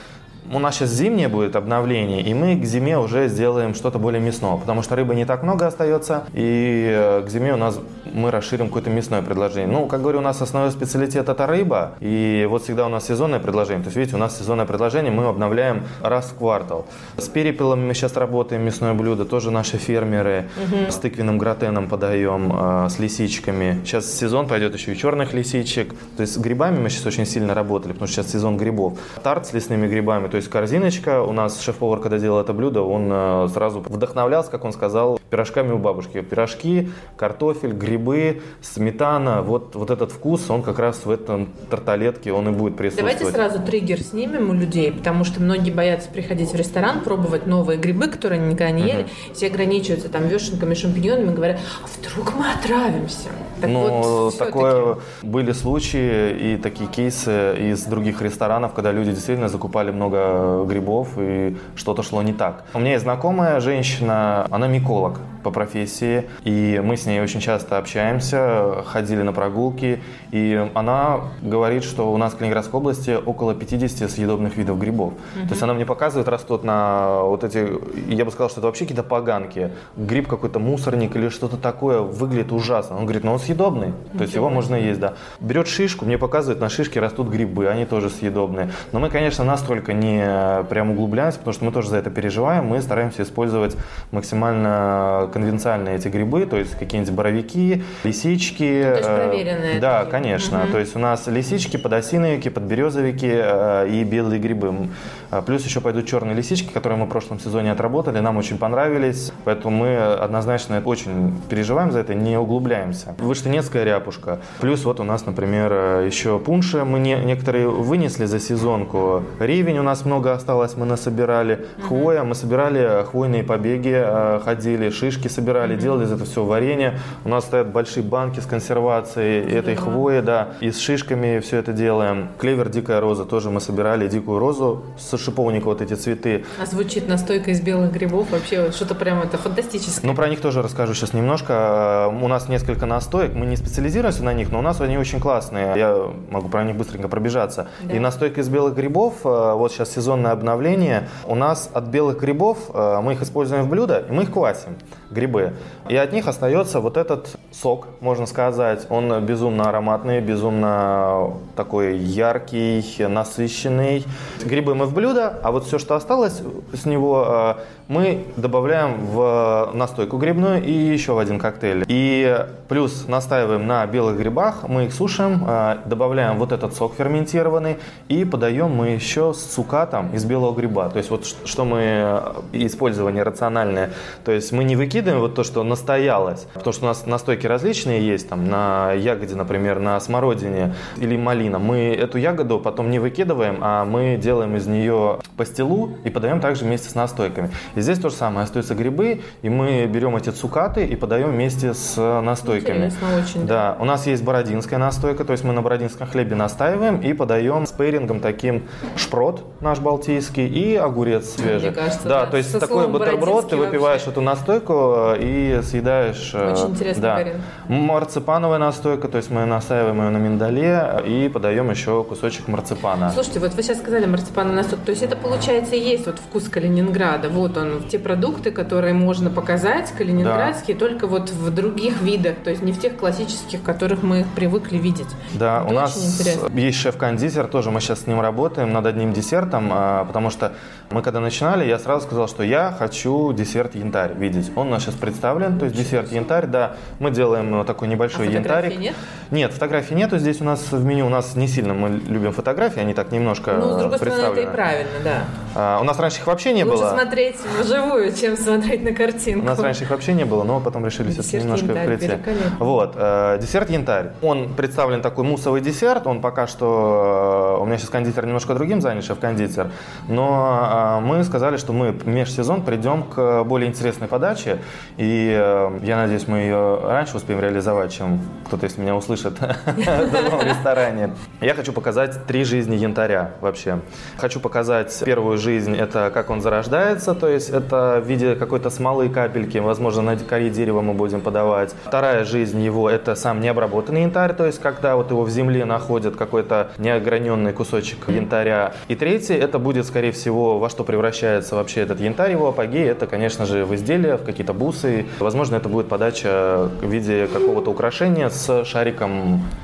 [0.52, 4.58] у нас сейчас зимнее будет обновление, и мы к зиме уже сделаем что-то более мясное,
[4.58, 7.80] потому что рыбы не так много остается, и э, к зиме у нас
[8.14, 9.68] мы расширим какое-то мясное предложение.
[9.68, 13.40] Ну, как говорю, у нас основной специалитет это рыба, и вот всегда у нас сезонное
[13.40, 13.84] предложение.
[13.84, 16.86] То есть, видите, у нас сезонное предложение мы обновляем раз в квартал.
[17.18, 20.92] С перепелами мы сейчас работаем, мясное блюдо, тоже наши фермеры, угу.
[20.92, 23.82] с тыквенным гратеном подаем, э, с лисичками.
[23.84, 25.94] Сейчас сезон пойдет еще и черных лисичек.
[26.16, 28.98] То есть с грибами мы сейчас очень сильно работали, потому что сейчас сезон грибов.
[29.24, 31.22] Тарт с лесными грибами, то есть корзиночка.
[31.22, 35.72] У нас шеф-повар, когда делал это блюдо, он э, сразу вдохновлялся, как он сказал, пирожками
[35.72, 36.22] у бабушки.
[36.22, 39.42] Пирожки, картофель, грибы, сметана.
[39.42, 43.20] Вот, вот этот вкус, он как раз в этом тарталетке, он и будет присутствовать.
[43.20, 47.78] Давайте сразу триггер снимем у людей, потому что многие боятся приходить в ресторан, пробовать новые
[47.78, 49.04] грибы, которые они никогда не ели.
[49.04, 49.34] Uh-huh.
[49.34, 53.30] Все ограничиваются там вешенками, шампиньонами, говорят, а вдруг мы отравимся?
[53.60, 59.50] Так ну, вот, такое были случаи и такие кейсы из других ресторанов, когда люди действительно
[59.50, 60.27] закупали много
[60.68, 62.66] грибов и что-то шло не так.
[62.74, 67.78] У меня есть знакомая женщина, она миколог по профессии, и мы с ней очень часто
[67.78, 74.12] общаемся, ходили на прогулки, и она говорит, что у нас в Калининградской области около 50
[74.12, 75.14] съедобных видов грибов.
[75.14, 75.48] Угу.
[75.48, 77.66] То есть она мне показывает, растут на вот эти,
[78.12, 79.72] я бы сказал, что это вообще какие-то поганки.
[79.96, 82.98] Гриб какой-то мусорник или что-то такое выглядит ужасно.
[82.98, 85.14] Он говорит, ну он съедобный, то есть его можно есть, да.
[85.40, 88.70] Берет шишку, мне показывает, на шишке растут грибы, они тоже съедобные.
[88.92, 92.82] Но мы, конечно, настолько не прям углубляемся, потому что мы тоже за это переживаем, мы
[92.82, 93.78] стараемся использовать
[94.12, 98.84] максимально конвенциальные эти грибы, то есть какие-нибудь боровики, лисички.
[98.84, 99.80] Ну, то есть проверенные.
[99.80, 100.12] Да, такие.
[100.12, 100.64] конечно.
[100.64, 100.72] Угу.
[100.72, 104.90] То есть у нас лисички, подосиновики, подберезовики э, и белые грибы.
[105.30, 109.32] А плюс еще пойдут черные лисички, которые мы в прошлом сезоне отработали, нам очень понравились,
[109.44, 113.16] поэтому мы однозначно очень переживаем за это, не углубляемся.
[113.20, 114.40] Выштынецкая ряпушка.
[114.60, 115.72] Плюс вот у нас, например,
[116.06, 119.24] еще пунши мы не, некоторые вынесли за сезонку.
[119.40, 121.66] Ревень у нас много осталось, мы насобирали.
[121.82, 127.00] Хвоя, мы собирали хвойные побеги, э, ходили, шишки собирали, делали из этого все варенье.
[127.26, 131.74] У нас стоят большие банки с консервацией этой хвои, да, и с шишками все это
[131.74, 132.30] делаем.
[132.38, 136.46] Клевер, дикая роза, тоже мы собирали дикую розу с шиповника вот эти цветы.
[136.62, 140.06] А звучит настойка из белых грибов, вообще что-то прямо это фантастическое.
[140.06, 142.08] Ну, про них тоже расскажу сейчас немножко.
[142.08, 145.74] У нас несколько настоек, мы не специализируемся на них, но у нас они очень классные.
[145.76, 147.68] Я могу про них быстренько пробежаться.
[147.82, 147.96] Да.
[147.96, 152.58] И настойка из белых грибов, э, вот сейчас сезонное обновление, у нас от белых грибов,
[152.74, 154.78] э, мы их используем в блюдо, и мы их квасим,
[155.12, 155.54] грибы.
[155.90, 158.86] И от них остается вот этот сок, можно сказать.
[158.90, 164.06] Он безумно ароматный, безумно такой яркий, насыщенный.
[164.44, 166.42] Грибы мы в блюдо а вот все, что осталось
[166.74, 167.56] с него, э,
[167.88, 171.86] мы добавляем в настойку грибную и еще в один коктейль.
[171.88, 177.78] И плюс настаиваем на белых грибах, мы их сушим, э, добавляем вот этот сок ферментированный
[178.10, 180.90] и подаем мы еще с цукатом из белого гриба.
[180.90, 183.92] То есть вот что мы э, использование рациональное.
[184.26, 188.06] То есть мы не выкидываем вот то, что настоялось, потому что у нас настойки различные
[188.06, 191.60] есть, там на ягоде, например, на смородине или малина.
[191.60, 196.66] Мы эту ягоду потом не выкидываем, а мы делаем из нее пастилу и подаем также
[196.66, 197.52] вместе с настойками.
[197.76, 201.74] И здесь то же самое, остаются грибы, и мы берем эти цукаты и подаем вместе
[201.74, 202.88] с настойками.
[202.88, 203.46] Интересно очень.
[203.46, 203.76] Да.
[203.78, 207.68] да, у нас есть бородинская настойка, то есть мы на бородинском хлебе настаиваем и подаем
[207.68, 211.70] с пейрингом таким шпрот наш балтийский и огурец свежий.
[211.70, 212.32] Мне кажется, да, да.
[212.32, 214.12] то есть такой бутерброд, ты выпиваешь вообще.
[214.12, 216.32] эту настойку и съедаешь.
[216.34, 217.26] Э, очень интересный да.
[217.68, 223.12] Марципановая настойка, то есть мы настаиваем ее на миндале и подаем еще кусочек марципана.
[223.12, 226.50] Слушайте, вот вы сейчас сказали марципановая настойка, то есть это получается и есть вот вкус
[226.50, 230.86] Калининграда, вот он он, те продукты, которые можно показать, калининградские, да.
[230.86, 235.08] только вот в других видах, то есть не в тех классических, которых мы привыкли видеть.
[235.34, 236.60] Да, Это у нас интересно.
[236.60, 240.54] есть шеф-кондитер, тоже мы сейчас с ним работаем над одним десертом, а, потому что
[240.90, 244.52] мы когда начинали, я сразу сказал, что я хочу десерт янтарь видеть.
[244.56, 246.78] Он у нас сейчас представлен, то есть десерт янтарь, да.
[247.00, 248.78] Мы делаем такой небольшой а янтарик.
[248.78, 248.96] нет?
[249.32, 250.18] Нет, фотографий нету.
[250.18, 253.54] Здесь у нас в меню, у нас не сильно мы любим фотографии, они так немножко
[253.54, 255.24] Ну, с другой стороны, это и правильно, да.
[255.56, 256.92] А, у нас раньше их вообще не Лучше было.
[256.92, 259.46] смотреть вживую, чем смотреть на картинку.
[259.46, 262.12] У нас раньше их вообще не было, но потом решили все немножко прийти.
[262.60, 264.12] Вот, э, десерт янтарь.
[264.22, 268.82] Он представлен такой мусовый десерт, он пока что, э, у меня сейчас кондитер немножко другим
[268.82, 269.72] занят, шеф-кондитер,
[270.08, 274.60] но э, мы сказали, что мы межсезон придем к более интересной подаче,
[274.98, 279.17] и э, я надеюсь, мы ее раньше успеем реализовать, чем кто-то, если меня услышит
[279.66, 281.14] в другом ресторане.
[281.42, 283.80] Я хочу показать три жизни янтаря вообще.
[284.18, 289.10] Хочу показать первую жизнь это как он зарождается, то есть это в виде какой-то смолы,
[289.10, 291.74] капельки, возможно, на коре дерева мы будем подавать.
[291.86, 296.16] Вторая жизнь его– это сам необработанный янтарь, то есть когда вот его в земле находят
[296.16, 298.74] какой-то неограненный кусочек янтаря.
[298.88, 303.08] И третий– это будет, скорее всего, во что превращается вообще этот янтарь, его апогей– это,
[303.08, 305.06] конечно же, в изделия, в какие-то бусы.
[305.20, 309.07] Возможно, это будет подача в виде какого-то украшения с шариком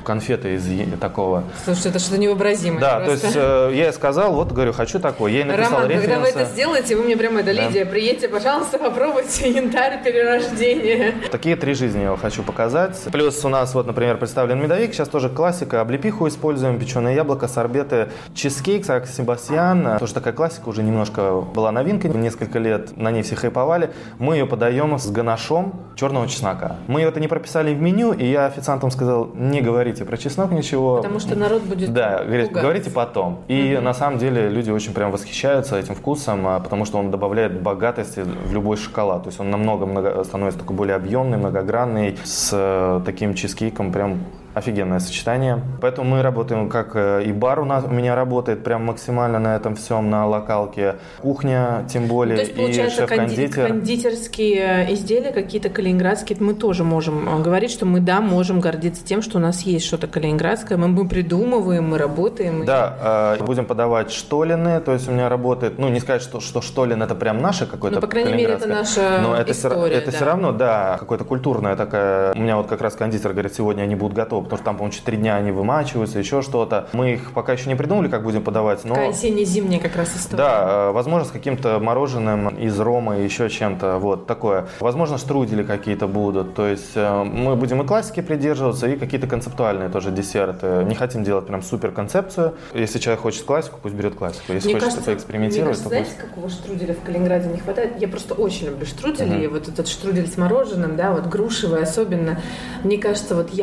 [0.04, 0.64] конфеты из
[1.00, 1.44] такого.
[1.64, 2.80] Слушай, это что-то невообразимое.
[2.80, 3.20] Да, просто.
[3.20, 5.32] то есть э, я ей сказал, вот, говорю, хочу такой.
[5.32, 6.08] Я ей написал Роман, референсы.
[6.08, 7.68] когда вы это сделаете, вы мне прямо, это, да.
[7.68, 11.14] Лидия, приедьте, пожалуйста, попробуйте янтарь перерождения.
[11.32, 13.00] Такие три жизни я хочу показать.
[13.12, 14.94] Плюс у нас, вот, например, представлен медовик.
[14.94, 15.82] Сейчас тоже классика.
[15.82, 19.98] Облепиху используем, печеное яблоко, сорбеты, чизкейк, Сан Себастьян.
[20.00, 22.08] Тоже такая классика, уже немножко была новинка.
[22.08, 23.92] Несколько лет на ней все хайповали.
[24.20, 26.78] Мы ее подаем с ганашом черного чеснока.
[26.88, 30.98] Мы это не прописали в меню, и я официантам сказал, не говорите про чеснок ничего.
[30.98, 33.40] Потому что народ будет Да, говорит, говорите потом.
[33.48, 33.84] И угу.
[33.84, 38.22] на самом деле люди очень прям восхищаются этим вкусом, а, потому что он добавляет богатости
[38.22, 39.24] в любой шоколад.
[39.24, 44.20] То есть он намного много, становится такой более объемный, многогранный, с э, таким чизкейком прям
[44.54, 45.62] офигенное сочетание.
[45.82, 49.56] Поэтому мы работаем, как э, и бар у нас у меня работает прям максимально на
[49.56, 50.96] этом всем, на локалке.
[51.22, 53.68] Кухня, тем более, То есть, и шеф-кондитер.
[53.68, 59.22] кондитерские изделия какие-то калининградские, мы тоже можем э, говорить, что мы, да, можем гордиться тем,
[59.22, 62.66] что у нас есть что-то калининградское, мы, мы придумываем, мы работаем.
[62.66, 63.44] Да, и...
[63.44, 67.16] будем подавать штолины, то есть у меня работает, ну, не сказать, что, что штолин это
[67.16, 70.18] прям наше какое-то Ну, по крайней мере, это наша Но это, история, это да.
[70.18, 72.34] все равно, да, какое-то культурное такая.
[72.34, 74.94] У меня вот как раз кондитер говорит, сегодня они будут готовы потому что там, по-моему,
[74.94, 76.88] 4 дня они вымачиваются, еще что-то.
[76.94, 78.96] Мы их пока еще не придумали, как будем подавать, но...
[78.96, 80.38] Такая осенне-зимняя как раз история.
[80.38, 84.68] Да, э, возможно, с каким-то мороженым из рома, еще чем-то, вот такое.
[84.80, 89.90] Возможно, штрудели какие-то будут, то есть э, мы будем и классики придерживаться, и какие-то концептуальные
[89.90, 90.84] тоже десерты.
[90.86, 92.56] Не хотим делать прям супер концепцию.
[92.74, 94.54] Если человек хочет классику, пусть берет классику.
[94.54, 96.12] Если мне хочет кажется, поэкспериментировать, мне то пусть...
[96.12, 98.00] знаете, какого штруделя в Калининграде не хватает?
[98.00, 99.44] Я просто очень люблю штрудели, Мгм.
[99.44, 102.40] и вот этот штрудель с мороженым, да, вот грушевый особенно.
[102.84, 103.54] Мне кажется, вот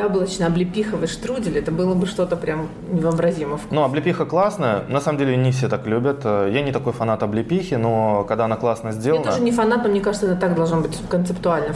[0.75, 3.79] яблочно-облепиховый штрудель, это было бы что-то прям невообразимо вкусное.
[3.81, 4.83] Ну, облепиха классная.
[4.89, 6.21] На самом деле не все так любят.
[6.25, 9.25] Э, Я не такой фанат облепихи, но когда она классно Я сделана...
[9.25, 11.75] тоже не фанат, но мне кажется, это так должно быть концептуально,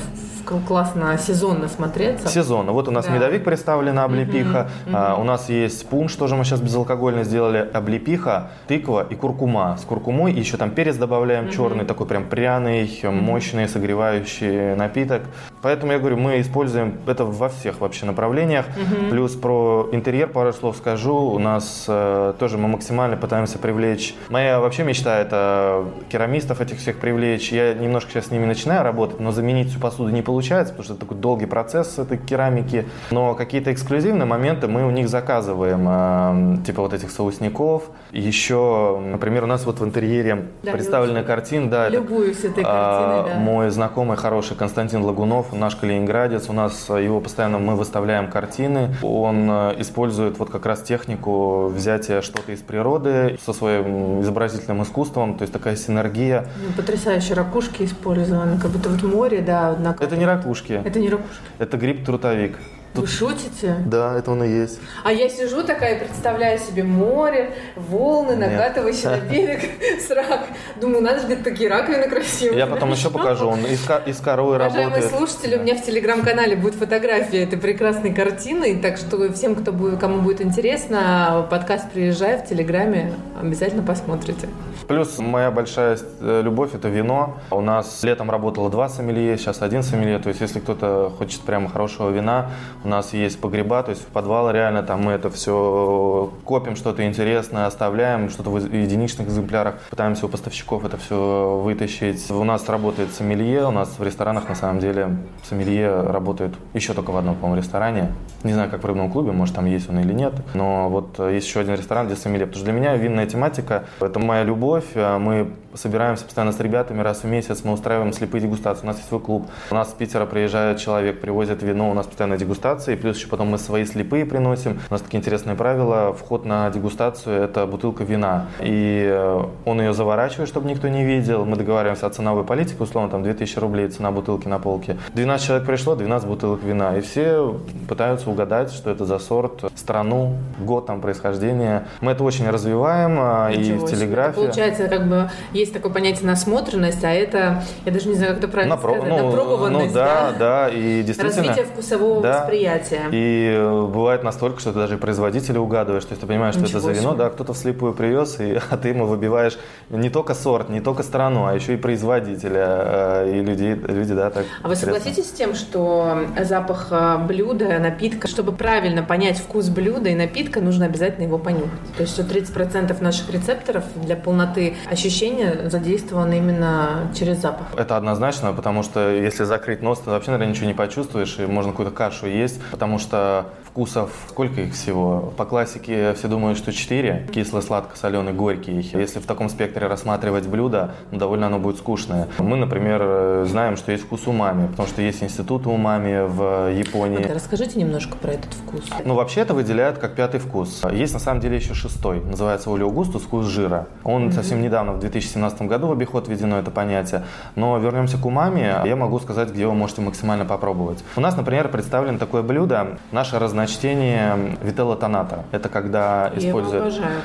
[0.66, 2.28] классно, сезонно смотреться.
[2.28, 2.72] Сезонно.
[2.72, 3.12] Вот у нас Да.
[3.12, 4.68] медовик представлен, облепиха.
[4.86, 5.20] Мгм, А, мгм.
[5.22, 7.68] у нас есть пунш, тоже мы сейчас безалкогольно сделали.
[7.72, 9.76] Облепиха, тыква и куркума.
[9.80, 15.22] С куркумой и еще там перец добавляем черный, такой прям пряный, мощный, согревающий напиток.
[15.62, 18.66] Поэтому я говорю, мы используем это во всех вообще направлениях.
[19.10, 21.14] Плюс про интерьер пару слов скажу.
[21.14, 24.14] У нас э, тоже мы максимально пытаемся привлечь.
[24.28, 27.52] Моя вообще мечта это керамистов этих всех привлечь.
[27.52, 30.92] Я немножко сейчас с ними начинаю работать, но заменить всю посуду не получается, потому что
[30.94, 32.86] это такой долгий процесс этой керамики.
[33.10, 37.84] Но какие-то эксклюзивные моменты мы у них заказываем, э, типа вот этих соусников.
[38.12, 42.64] Еще, например, у нас вот в интерьере Да, представлены я картины, да, это, Любуюсь этой
[42.66, 43.40] а, картиной, да.
[43.40, 48.73] Мой знакомый хороший Константин Лагунов, наш калининградец, у нас э, его постоянно мы выставляем картины.
[49.02, 55.36] Он э, использует вот как раз технику взятия что-то из природы со своим изобразительным искусством,
[55.36, 56.46] то есть такая синергия.
[56.66, 59.70] Ну, Потрясающие ракушки использованы, как будто вот море, да.
[59.70, 61.40] однако- Это не ракушки, Это не ракушки.
[61.58, 62.58] это гриб-трутовик.
[62.94, 63.76] Вы шутите?
[63.86, 64.78] Да, это он и есть.
[65.02, 69.62] А я сижу такая, представляю себе море, волны, накатывающие на берег
[70.00, 70.46] с рак.
[70.80, 72.58] Думаю, надо же, где-то такие раковины красивые.
[72.58, 75.10] Я потом еще покажу, он из, из Уважаемые работает.
[75.10, 79.98] слушатели, у меня в телеграм-канале будет фотография этой прекрасной картины, так что всем, кто будет,
[79.98, 84.48] кому будет интересно, подкаст «Приезжай» в телеграме обязательно посмотрите.
[84.86, 87.38] Плюс моя большая э, любовь– это вино.
[87.50, 90.18] У нас летом работало два сомелье, сейчас один сомелье.
[90.18, 92.50] То есть, если кто-то хочет прямо хорошего вина,
[92.84, 97.06] у нас есть погреба, то есть в подвал реально там мы это все копим, что-то
[97.06, 99.76] интересное, оставляем, что-то в единичных экземплярах.
[99.90, 102.30] Пытаемся у поставщиков это все вытащить.
[102.30, 107.10] У нас работает сомелье, у нас в ресторанах на самом деле сомелье работает еще только
[107.10, 108.12] в одном, по-моему, ресторане.
[108.42, 110.34] Не знаю, как в рыбном клубе, может там есть он или нет.
[110.52, 112.46] Но вот есть еще один ресторан, где сомелье.
[112.46, 114.84] Потому что для меня винная тематика– это моя любовь.
[114.94, 118.84] Э, Мы собираемся постоянно с ребятами раз в месяц, мы устраиваем слепые дегустации.
[118.84, 119.46] У нас есть свой клуб.
[119.70, 122.96] У нас с Питера приезжает человек, привозит вино, у нас постоянно дегустации.
[122.96, 124.80] Плюс еще потом мы свои слепые приносим.
[124.90, 126.12] У нас такие интересные правила.
[126.12, 128.46] Вход на дегустацию– это бутылка вина.
[128.60, 131.44] И э, он ее заворачивает, чтобы никто не видел.
[131.44, 134.96] Мы договариваемся о ценовой политике, условно, там 2000 рублей цена бутылки на полке.
[135.14, 136.96] 12 человек пришло, 12 бутылок вина.
[136.96, 137.58] И все
[137.88, 141.86] пытаются угадать, что это за сорт, страну, год там происхождения.
[142.00, 143.98] Мы это очень развиваем а, и Ничего в себе.
[143.98, 144.34] телеграфе.
[144.34, 148.48] Получается, как бы, есть такое понятие насмотренность, а это, я даже не знаю, как это
[148.48, 148.94] правильно Напро...
[148.94, 151.48] сказать, ну, напробованность, ну, да, да, да, и действительно...
[151.48, 153.02] Развитие вкусового да, восприятия.
[153.10, 156.78] И э, бывает настолько, что ты даже производителя угадываешь, то есть ты понимаешь, что Ничего
[156.78, 159.58] это за вино, да, кто-то вслепую привез, и, а ты ему выбиваешь
[159.90, 164.30] не только сорт, не только страну, а еще и производителя, э, и люди, люди да,
[164.30, 169.68] так А вы согласитесь с тем, что запах э, блюда, напитка, чтобы правильно понять вкус
[169.68, 171.94] блюда и напитка, нужно обязательно его понюхать?
[171.96, 177.66] То есть, что 30% наших рецепторов для полноты ощущения задействованы именно через запах.
[177.76, 181.72] Это однозначно, потому что если закрыть нос, ты вообще, наверное, ничего не почувствуешь, и можно
[181.72, 185.32] какую-то кашу есть, потому что вкусов, сколько их всего?
[185.36, 187.28] По классике все думают, что 4.
[187.34, 188.88] Кислый, сладко, соленый, горький.
[188.92, 192.28] Если в таком спектре рассматривать блюдо, ну, довольно оно будет скучное.
[192.38, 197.18] Мы, например, знаем, что есть вкус умами, потому что есть институт умами в Японии.
[197.18, 198.84] Вот, расскажите немножко про этот вкус.
[199.04, 200.82] Ну, вообще это выделяют как пятый вкус.
[200.92, 202.20] Есть на самом деле еще шестой.
[202.20, 203.88] Называется олеогустус, вкус жира.
[204.04, 207.24] Он совсем недавно, в 2017 году в обиход введено это понятие.
[207.56, 208.74] Но вернемся к умами.
[208.86, 211.04] Я могу сказать, где вы можете максимально попробовать.
[211.16, 212.98] У нас, например, представлено такое блюдо.
[213.12, 215.44] Наше разночтение вителла тоната.
[215.52, 217.20] Это когда используют обожаю,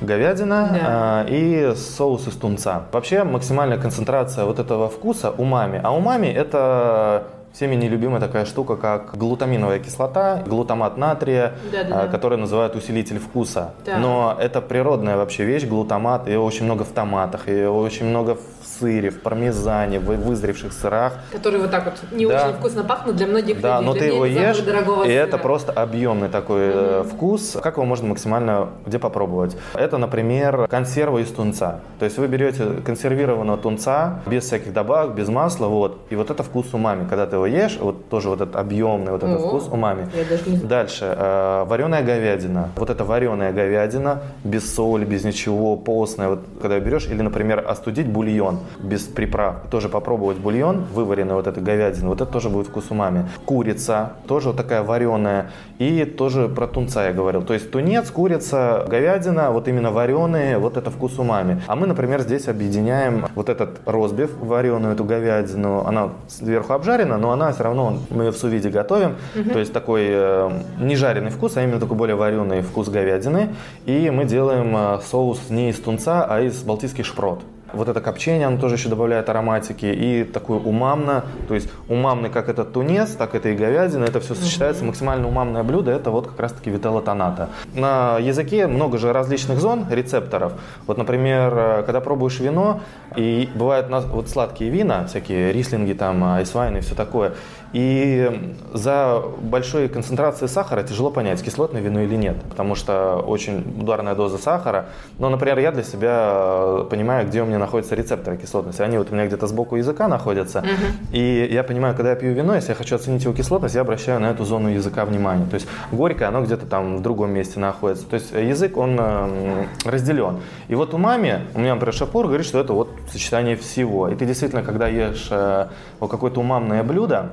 [0.00, 0.80] говядина Да.
[0.82, 2.82] а, и соус из тунца.
[2.92, 5.80] Вообще максимальная концентрация вот этого вкуса умами.
[5.82, 12.02] А умами это всеми нелюбимая такая штука, как глутаминовая кислота, глутамат натрия, Да-да-да.
[12.02, 13.72] а, который называют усилитель вкуса.
[13.84, 13.98] Да.
[13.98, 18.59] Но это природная вообще вещь, глутамат, его очень много в томатах, его очень много в
[18.80, 21.14] сыре, в пармезане, в вызревших сырах.
[21.32, 22.46] Который вот так вот не Да.
[22.48, 23.86] очень вкусно пахнут для многих Да, людей.
[23.86, 25.08] но Для ты его ешь, и сыра.
[25.10, 27.56] это просто объемный такой э, вкус.
[27.62, 29.56] Как его можно максимально где попробовать?
[29.74, 31.80] Это, например, консерва из тунца.
[31.98, 36.42] То есть вы берете консервированного тунца без всяких добавок, без масла, вот, и вот это
[36.42, 37.06] вкус умами.
[37.08, 40.08] Когда ты его ешь, вот тоже вот этот объемный вот этот О, вкус умами.
[40.14, 40.56] я даже не.
[40.58, 42.70] Дальше, э, вареная говядина.
[42.76, 46.28] Вот это вареная говядина, без соли, без ничего, постная.
[46.28, 49.68] Вот когда берешь, или, например, остудить бульон без приправ.
[49.70, 53.28] Тоже попробовать бульон, вываренный вот этой говядины, вот это тоже будет вкус умами.
[53.44, 55.50] Курица, тоже вот такая вареная.
[55.78, 57.42] И тоже про тунца я говорил.
[57.42, 61.62] То есть тунец, курица, говядина, вот именно вареные, вот это вкус умами.
[61.66, 65.84] А мы, например, здесь объединяем вот этот розбив, вареную эту говядину.
[65.86, 69.16] Она сверху обжарена, но она все равно, мы ее в сувиде готовим.
[69.52, 73.54] То есть такой э, не жареный вкус, а именно такой более вареный вкус говядины.
[73.86, 77.40] И мы делаем э, соус не из тунца, а из балтийских шпрот.
[77.72, 79.86] Вот это копчение, оно тоже еще добавляет ароматики.
[79.86, 84.04] И такой умамно, то есть умамный как этот тунец, так это и говядина.
[84.04, 84.84] Это все сочетается.
[84.84, 87.48] Максимально умамное блюдо, это вот как раз-таки вителла тоната.
[87.74, 90.52] На языке много же различных зон, рецепторов.
[90.86, 92.80] Вот, например, э, когда пробуешь вино,
[93.16, 97.34] и бывают у нас вот сладкие вина, всякие рислинги, там, айсвайны и все такое.
[97.72, 104.14] И за большой концентрацией сахара тяжело понять, кислотное вино или нет, потому что очень ударная
[104.14, 104.86] доза сахара.
[105.18, 108.82] Но, например, я для себя э, понимаю, где у меня находятся рецепторы кислотности.
[108.82, 110.64] Они вот у меня где-то сбоку языка находятся.
[111.12, 114.20] И я понимаю, когда я пью вино, если я хочу оценить его кислотность, я обращаю
[114.20, 115.46] на эту зону языка внимание.
[115.46, 118.06] То есть горькое, оно где-то там в другом месте находится.
[118.06, 120.40] То есть язык, он э, разделен.
[120.66, 124.08] И вот у маме, у меня, например, шапур говорит, что это вот сочетание всего.
[124.08, 125.66] И ты действительно, когда ешь э,
[126.00, 127.32] какое-то умамное блюдо,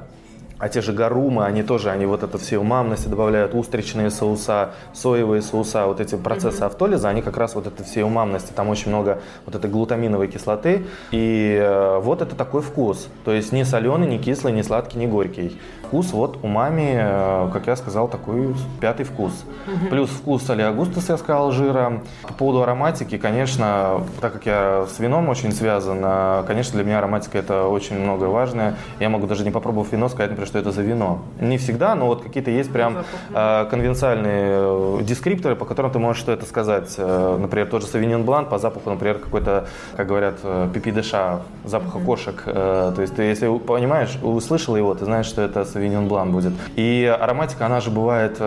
[0.59, 5.41] а те же гарумы, они тоже, они вот это все умамности добавляют, устричные соуса, соевые
[5.41, 9.19] соуса, вот эти процессы автолиза, они как раз вот это все умамности, там очень много
[9.45, 14.17] вот этой глутаминовой кислоты, и э, вот это такой вкус, то есть не соленый, не
[14.17, 15.59] кислый, не сладкий, не горький.
[15.87, 19.45] Вкус вот умами, э, как я сказал, такой пятый вкус.
[19.89, 22.01] Плюс вкус олеогустус, я сказал, жира.
[22.23, 26.97] По поводу ароматики, конечно, так как я с вином очень связан, э, конечно, для меня
[26.97, 28.75] ароматика это очень многое важное.
[28.99, 31.19] Я могу даже не попробовав вино сказать, например, что это за вино.
[31.39, 32.97] Не всегда, но вот какие-то есть прям
[33.33, 36.95] э, конвенциальные э, дескрипторы, по которым ты можешь что это сказать.
[36.97, 41.41] Э, Например, тот же Савиньон Блан по запаху, например, какой-то, как говорят, э, пипи деша,
[41.65, 42.41] запаха кошек.
[42.45, 46.53] Э, То есть ты, если понимаешь, услышал его, ты знаешь, что это Савиньон Блан будет.
[46.75, 48.37] И ароматика, она же бывает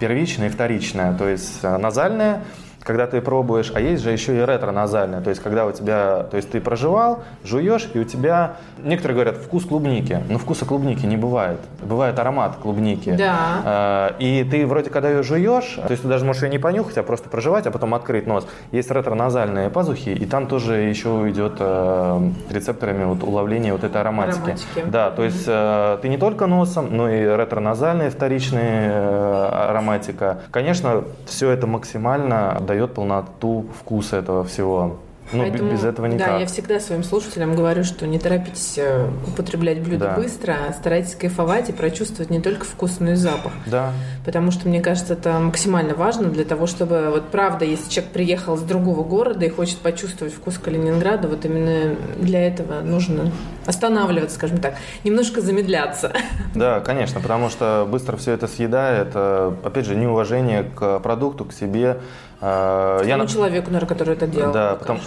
[0.00, 1.16] первичная и вторичная.
[1.16, 2.42] То есть назальная,
[2.84, 6.36] когда ты пробуешь, а есть же еще и ретро-назальная, то есть когда у тебя, то
[6.36, 11.16] есть ты проживал, жуешь, и у тебя, некоторые говорят, вкус клубники, но вкуса клубники не
[11.16, 13.10] бывает, бывает аромат клубники.
[13.16, 14.10] Да.
[14.18, 16.98] Э, И ты вроде, когда ее жуешь, то есть ты даже можешь ее не понюхать,
[16.98, 18.46] а просто проживать, а потом открыть нос.
[18.72, 24.38] Есть ретро-назальные пазухи, и там тоже еще идет э, рецепторами вот уловления вот этой ароматики.
[24.40, 24.84] Ароматики.
[24.86, 30.38] Да, то есть э, ты не только носом, но и ретро-назальные вторичные ароматика.
[30.50, 34.96] Конечно, все это максимально дает полноту вкуса этого всего.
[35.34, 36.26] Ну, Поэтому, без этого никак.
[36.28, 40.14] Да, я всегда своим слушателям говорю, что не торопитесь э, употреблять блюдо Да.
[40.16, 43.52] быстро, а старайтесь кайфовать и прочувствовать не только вкус, но и запах.
[43.66, 43.92] Да,
[44.24, 48.56] Потому что, мне кажется, это максимально важно для того, чтобы, вот правда, если человек приехал
[48.56, 53.30] с другого города и хочет почувствовать вкус Калининграда, вот именно для этого нужно
[53.66, 54.74] останавливаться, скажем так,
[55.04, 56.12] немножко замедляться.
[56.54, 59.08] да, конечно, потому что быстро все это съедает.
[59.14, 61.98] э, Опять же, неуважение к продукту, к себе.
[62.46, 64.52] Э, Я на- человеку, наверное, который это делал.
[64.52, 65.00] Да, потому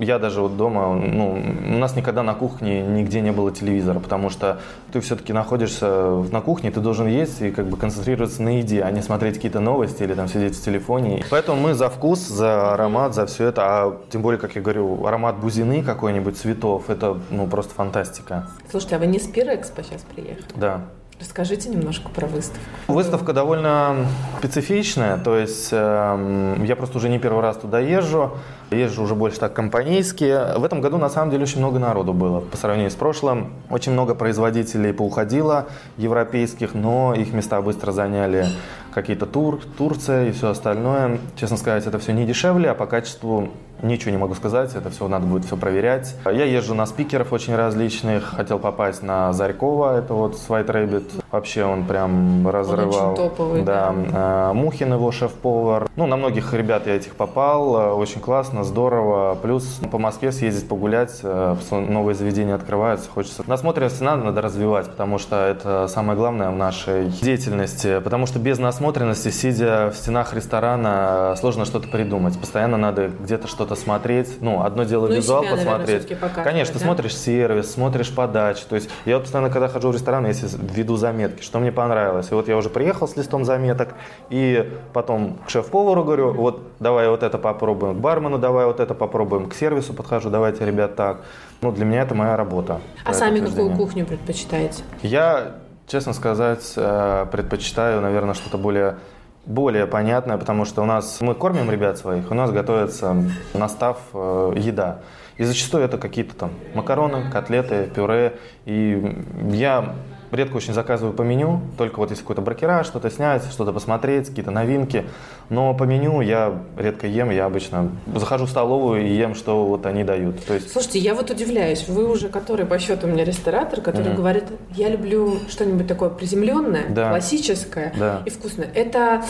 [0.00, 4.28] я даже вот дома, ну, у нас никогда на кухне нигде не было телевизора, потому
[4.28, 4.60] что
[4.92, 5.86] ты все-таки находишься
[6.30, 9.60] на кухне, ты должен есть и как бы концентрироваться на еде, а не смотреть какие-то
[9.60, 11.24] новости или там сидеть в телефоне.
[11.30, 15.06] Поэтому мы за вкус, за аромат, за все это, а тем более, как я говорю,
[15.06, 18.48] аромат бузины какой-нибудь, цветов, это ну просто фантастика.
[18.70, 20.44] Слушайте, а вы не с Пирэкспо сейчас приехали?
[20.56, 20.82] Да.
[21.22, 22.58] Расскажите немножко про выставку.
[22.88, 24.08] Выставка довольно
[24.38, 28.32] специфичная, то есть эм, я просто уже не первый раз туда езжу,
[28.72, 30.58] езжу уже больше так компанейски.
[30.58, 33.52] В этом году на самом деле очень много народу было по сравнению с прошлым.
[33.70, 35.66] Очень много производителей поуходило
[35.96, 38.48] европейских, но их места быстро заняли
[38.92, 41.18] какие-то тур, Турция и все остальное.
[41.36, 43.50] Честно сказать, это все не дешевле, а по качеству
[43.82, 46.16] ничего не могу сказать, это все надо будет все проверять.
[46.24, 51.24] Я езжу на спикеров очень различных, хотел попасть на Зарькова, это вот с White Rabbit.
[51.30, 53.12] Вообще он прям разрывал.
[53.12, 53.94] очень топовый, да.
[54.12, 55.88] А, Мухин его шеф-повар.
[55.96, 59.34] Ну, на многих ребят я этих попал, э, очень классно, здорово.
[59.40, 63.42] Плюс по Москве съездить погулять, э, новые заведения открываются, хочется.
[63.46, 68.00] Насмотренность надо, надо развивать, потому что это самое главное в нашей деятельности.
[68.00, 72.38] Потому что без насмотренности, сидя в стенах ресторана, сложно что-то придумать.
[72.38, 74.38] Постоянно надо где-то что-то смотреть.
[74.40, 76.18] Ну, одно дело Ну визуал себя, наверное, посмотреть.
[76.20, 76.84] показывать, Конечно, да?
[76.84, 78.62] смотришь сервис, смотришь подачу.
[78.68, 80.32] То есть я вот постоянно, когда хожу в ресторан, я
[80.74, 82.30] веду заметки, что мне понравилось.
[82.30, 83.94] И вот я уже приехал с листом заметок,
[84.30, 88.94] и потом к шеф-повару говорю, вот давай вот это попробуем, к бармену давай вот это
[88.94, 91.22] попробуем, к сервису подхожу, давайте, ребят, так.
[91.60, 92.80] Ну, для меня это моя работа.
[93.04, 94.82] А сами какую кухню предпочитаете?
[95.02, 95.52] Я,
[95.86, 98.96] честно сказать, э, предпочитаю, наверное, что-то более
[99.44, 103.16] более понятное, потому что у нас мы кормим ребят своих, у нас готовится
[103.54, 105.00] настав э, еда.
[105.36, 108.38] И зачастую это какие-то там макароны, котлеты, пюре.
[108.64, 109.94] И я
[110.32, 114.50] редко очень заказываю по меню, только вот если какой-то бракера, что-то снять, что-то посмотреть, какие-то
[114.50, 115.04] новинки.
[115.50, 119.84] Но по меню я редко ем, я обычно захожу в столовую и ем, что вот
[119.86, 120.42] они дают.
[120.44, 124.08] То есть Слушайте, я вот удивляюсь, вы уже который по счету у меня ресторатор, который
[124.08, 124.16] Мгм.
[124.16, 127.10] говорит, я люблю что-нибудь такое приземленное, Да.
[127.10, 128.22] классическое Да.
[128.24, 128.68] и вкусное.
[128.74, 129.22] Это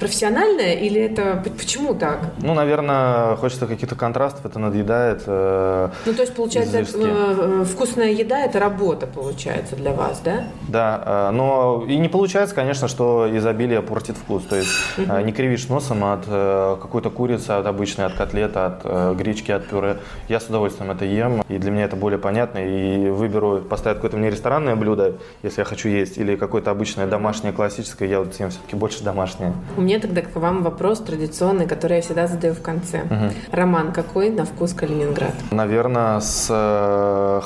[0.00, 2.18] профессиональное или это почему так?
[2.40, 5.22] Ну, наверное, хочется каких-то контрастов, это надъедает.
[5.26, 10.44] э, Ну, то есть, получается, э, э, вкусная еда– это работа, получается, для вас, да?
[10.68, 14.44] Да, э, но и не получается, конечно, что изобилие портит вкус.
[14.44, 19.16] То есть э, не кривишь носом от э, какой-то курицы, от обычной, от котлеты, от
[19.16, 19.98] гречки, от пюре.
[20.28, 22.58] Я с удовольствием это ем, и для меня это более понятно.
[22.58, 27.52] И выберу поставить какое-то мне ресторанное блюдо, если я хочу есть, или какое-то обычное домашнее,
[27.52, 29.52] классическое, я вот съем все-таки больше домашнее.
[29.76, 33.02] У меня тогда к вам вопрос традиционный, который я всегда задаю в конце.
[33.50, 35.34] Роман, какой на вкус Калининград?
[35.50, 36.48] Наверное, с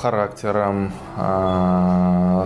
[0.00, 0.92] характером,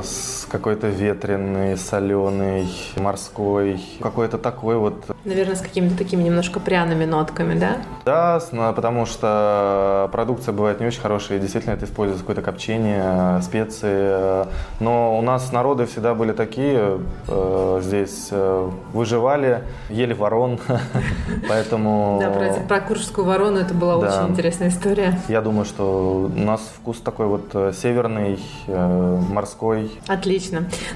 [0.02, 7.58] с какой-то ветреный, соленый, морской, какой-то такой вот Наверное, с какими-то такими немножко пряными нотками,
[7.58, 7.78] да?
[8.04, 8.40] Да,
[8.72, 14.46] потому что продукция бывает не очень хорошая, и действительно это используется какое-то копчение, специи.
[14.78, 20.60] Но у нас народы всегда были такие, э, здесь э, выживали, ели ворон,
[21.48, 22.30] поэтому Да,
[22.68, 25.18] про, Куршскую ворону это была очень интересная история.
[25.26, 28.38] я думаю, что у нас вкус такой вот э, северный,
[28.68, 29.90] морской.
[30.06, 30.25] Отлично.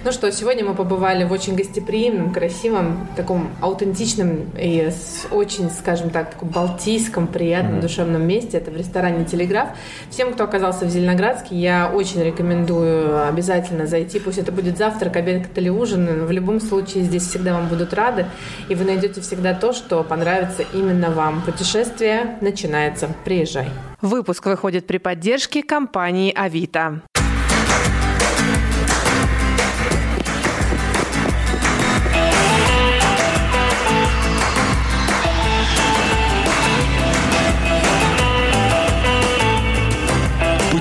[0.04, 6.10] Ну что, сегодня мы побывали в очень гостеприимном, красивом, таком аутентичном и с очень, скажем
[6.10, 8.58] так, таком балтийском, приятном, душевном месте.
[8.58, 9.68] Это в ресторане «Телеграф».
[10.10, 14.18] Всем, кто оказался в Зеленоградске, я очень рекомендую обязательно зайти.
[14.18, 16.26] Пусть это будет завтрак, обед или ужин.
[16.26, 18.26] В любом случае здесь всегда вам будут рады.
[18.68, 21.42] И вы найдете всегда то, что понравится именно вам.
[21.42, 23.08] Путешествие начинается.
[23.24, 23.68] Приезжай.
[24.00, 27.02] Выпуск выходит при поддержке компании «Авито».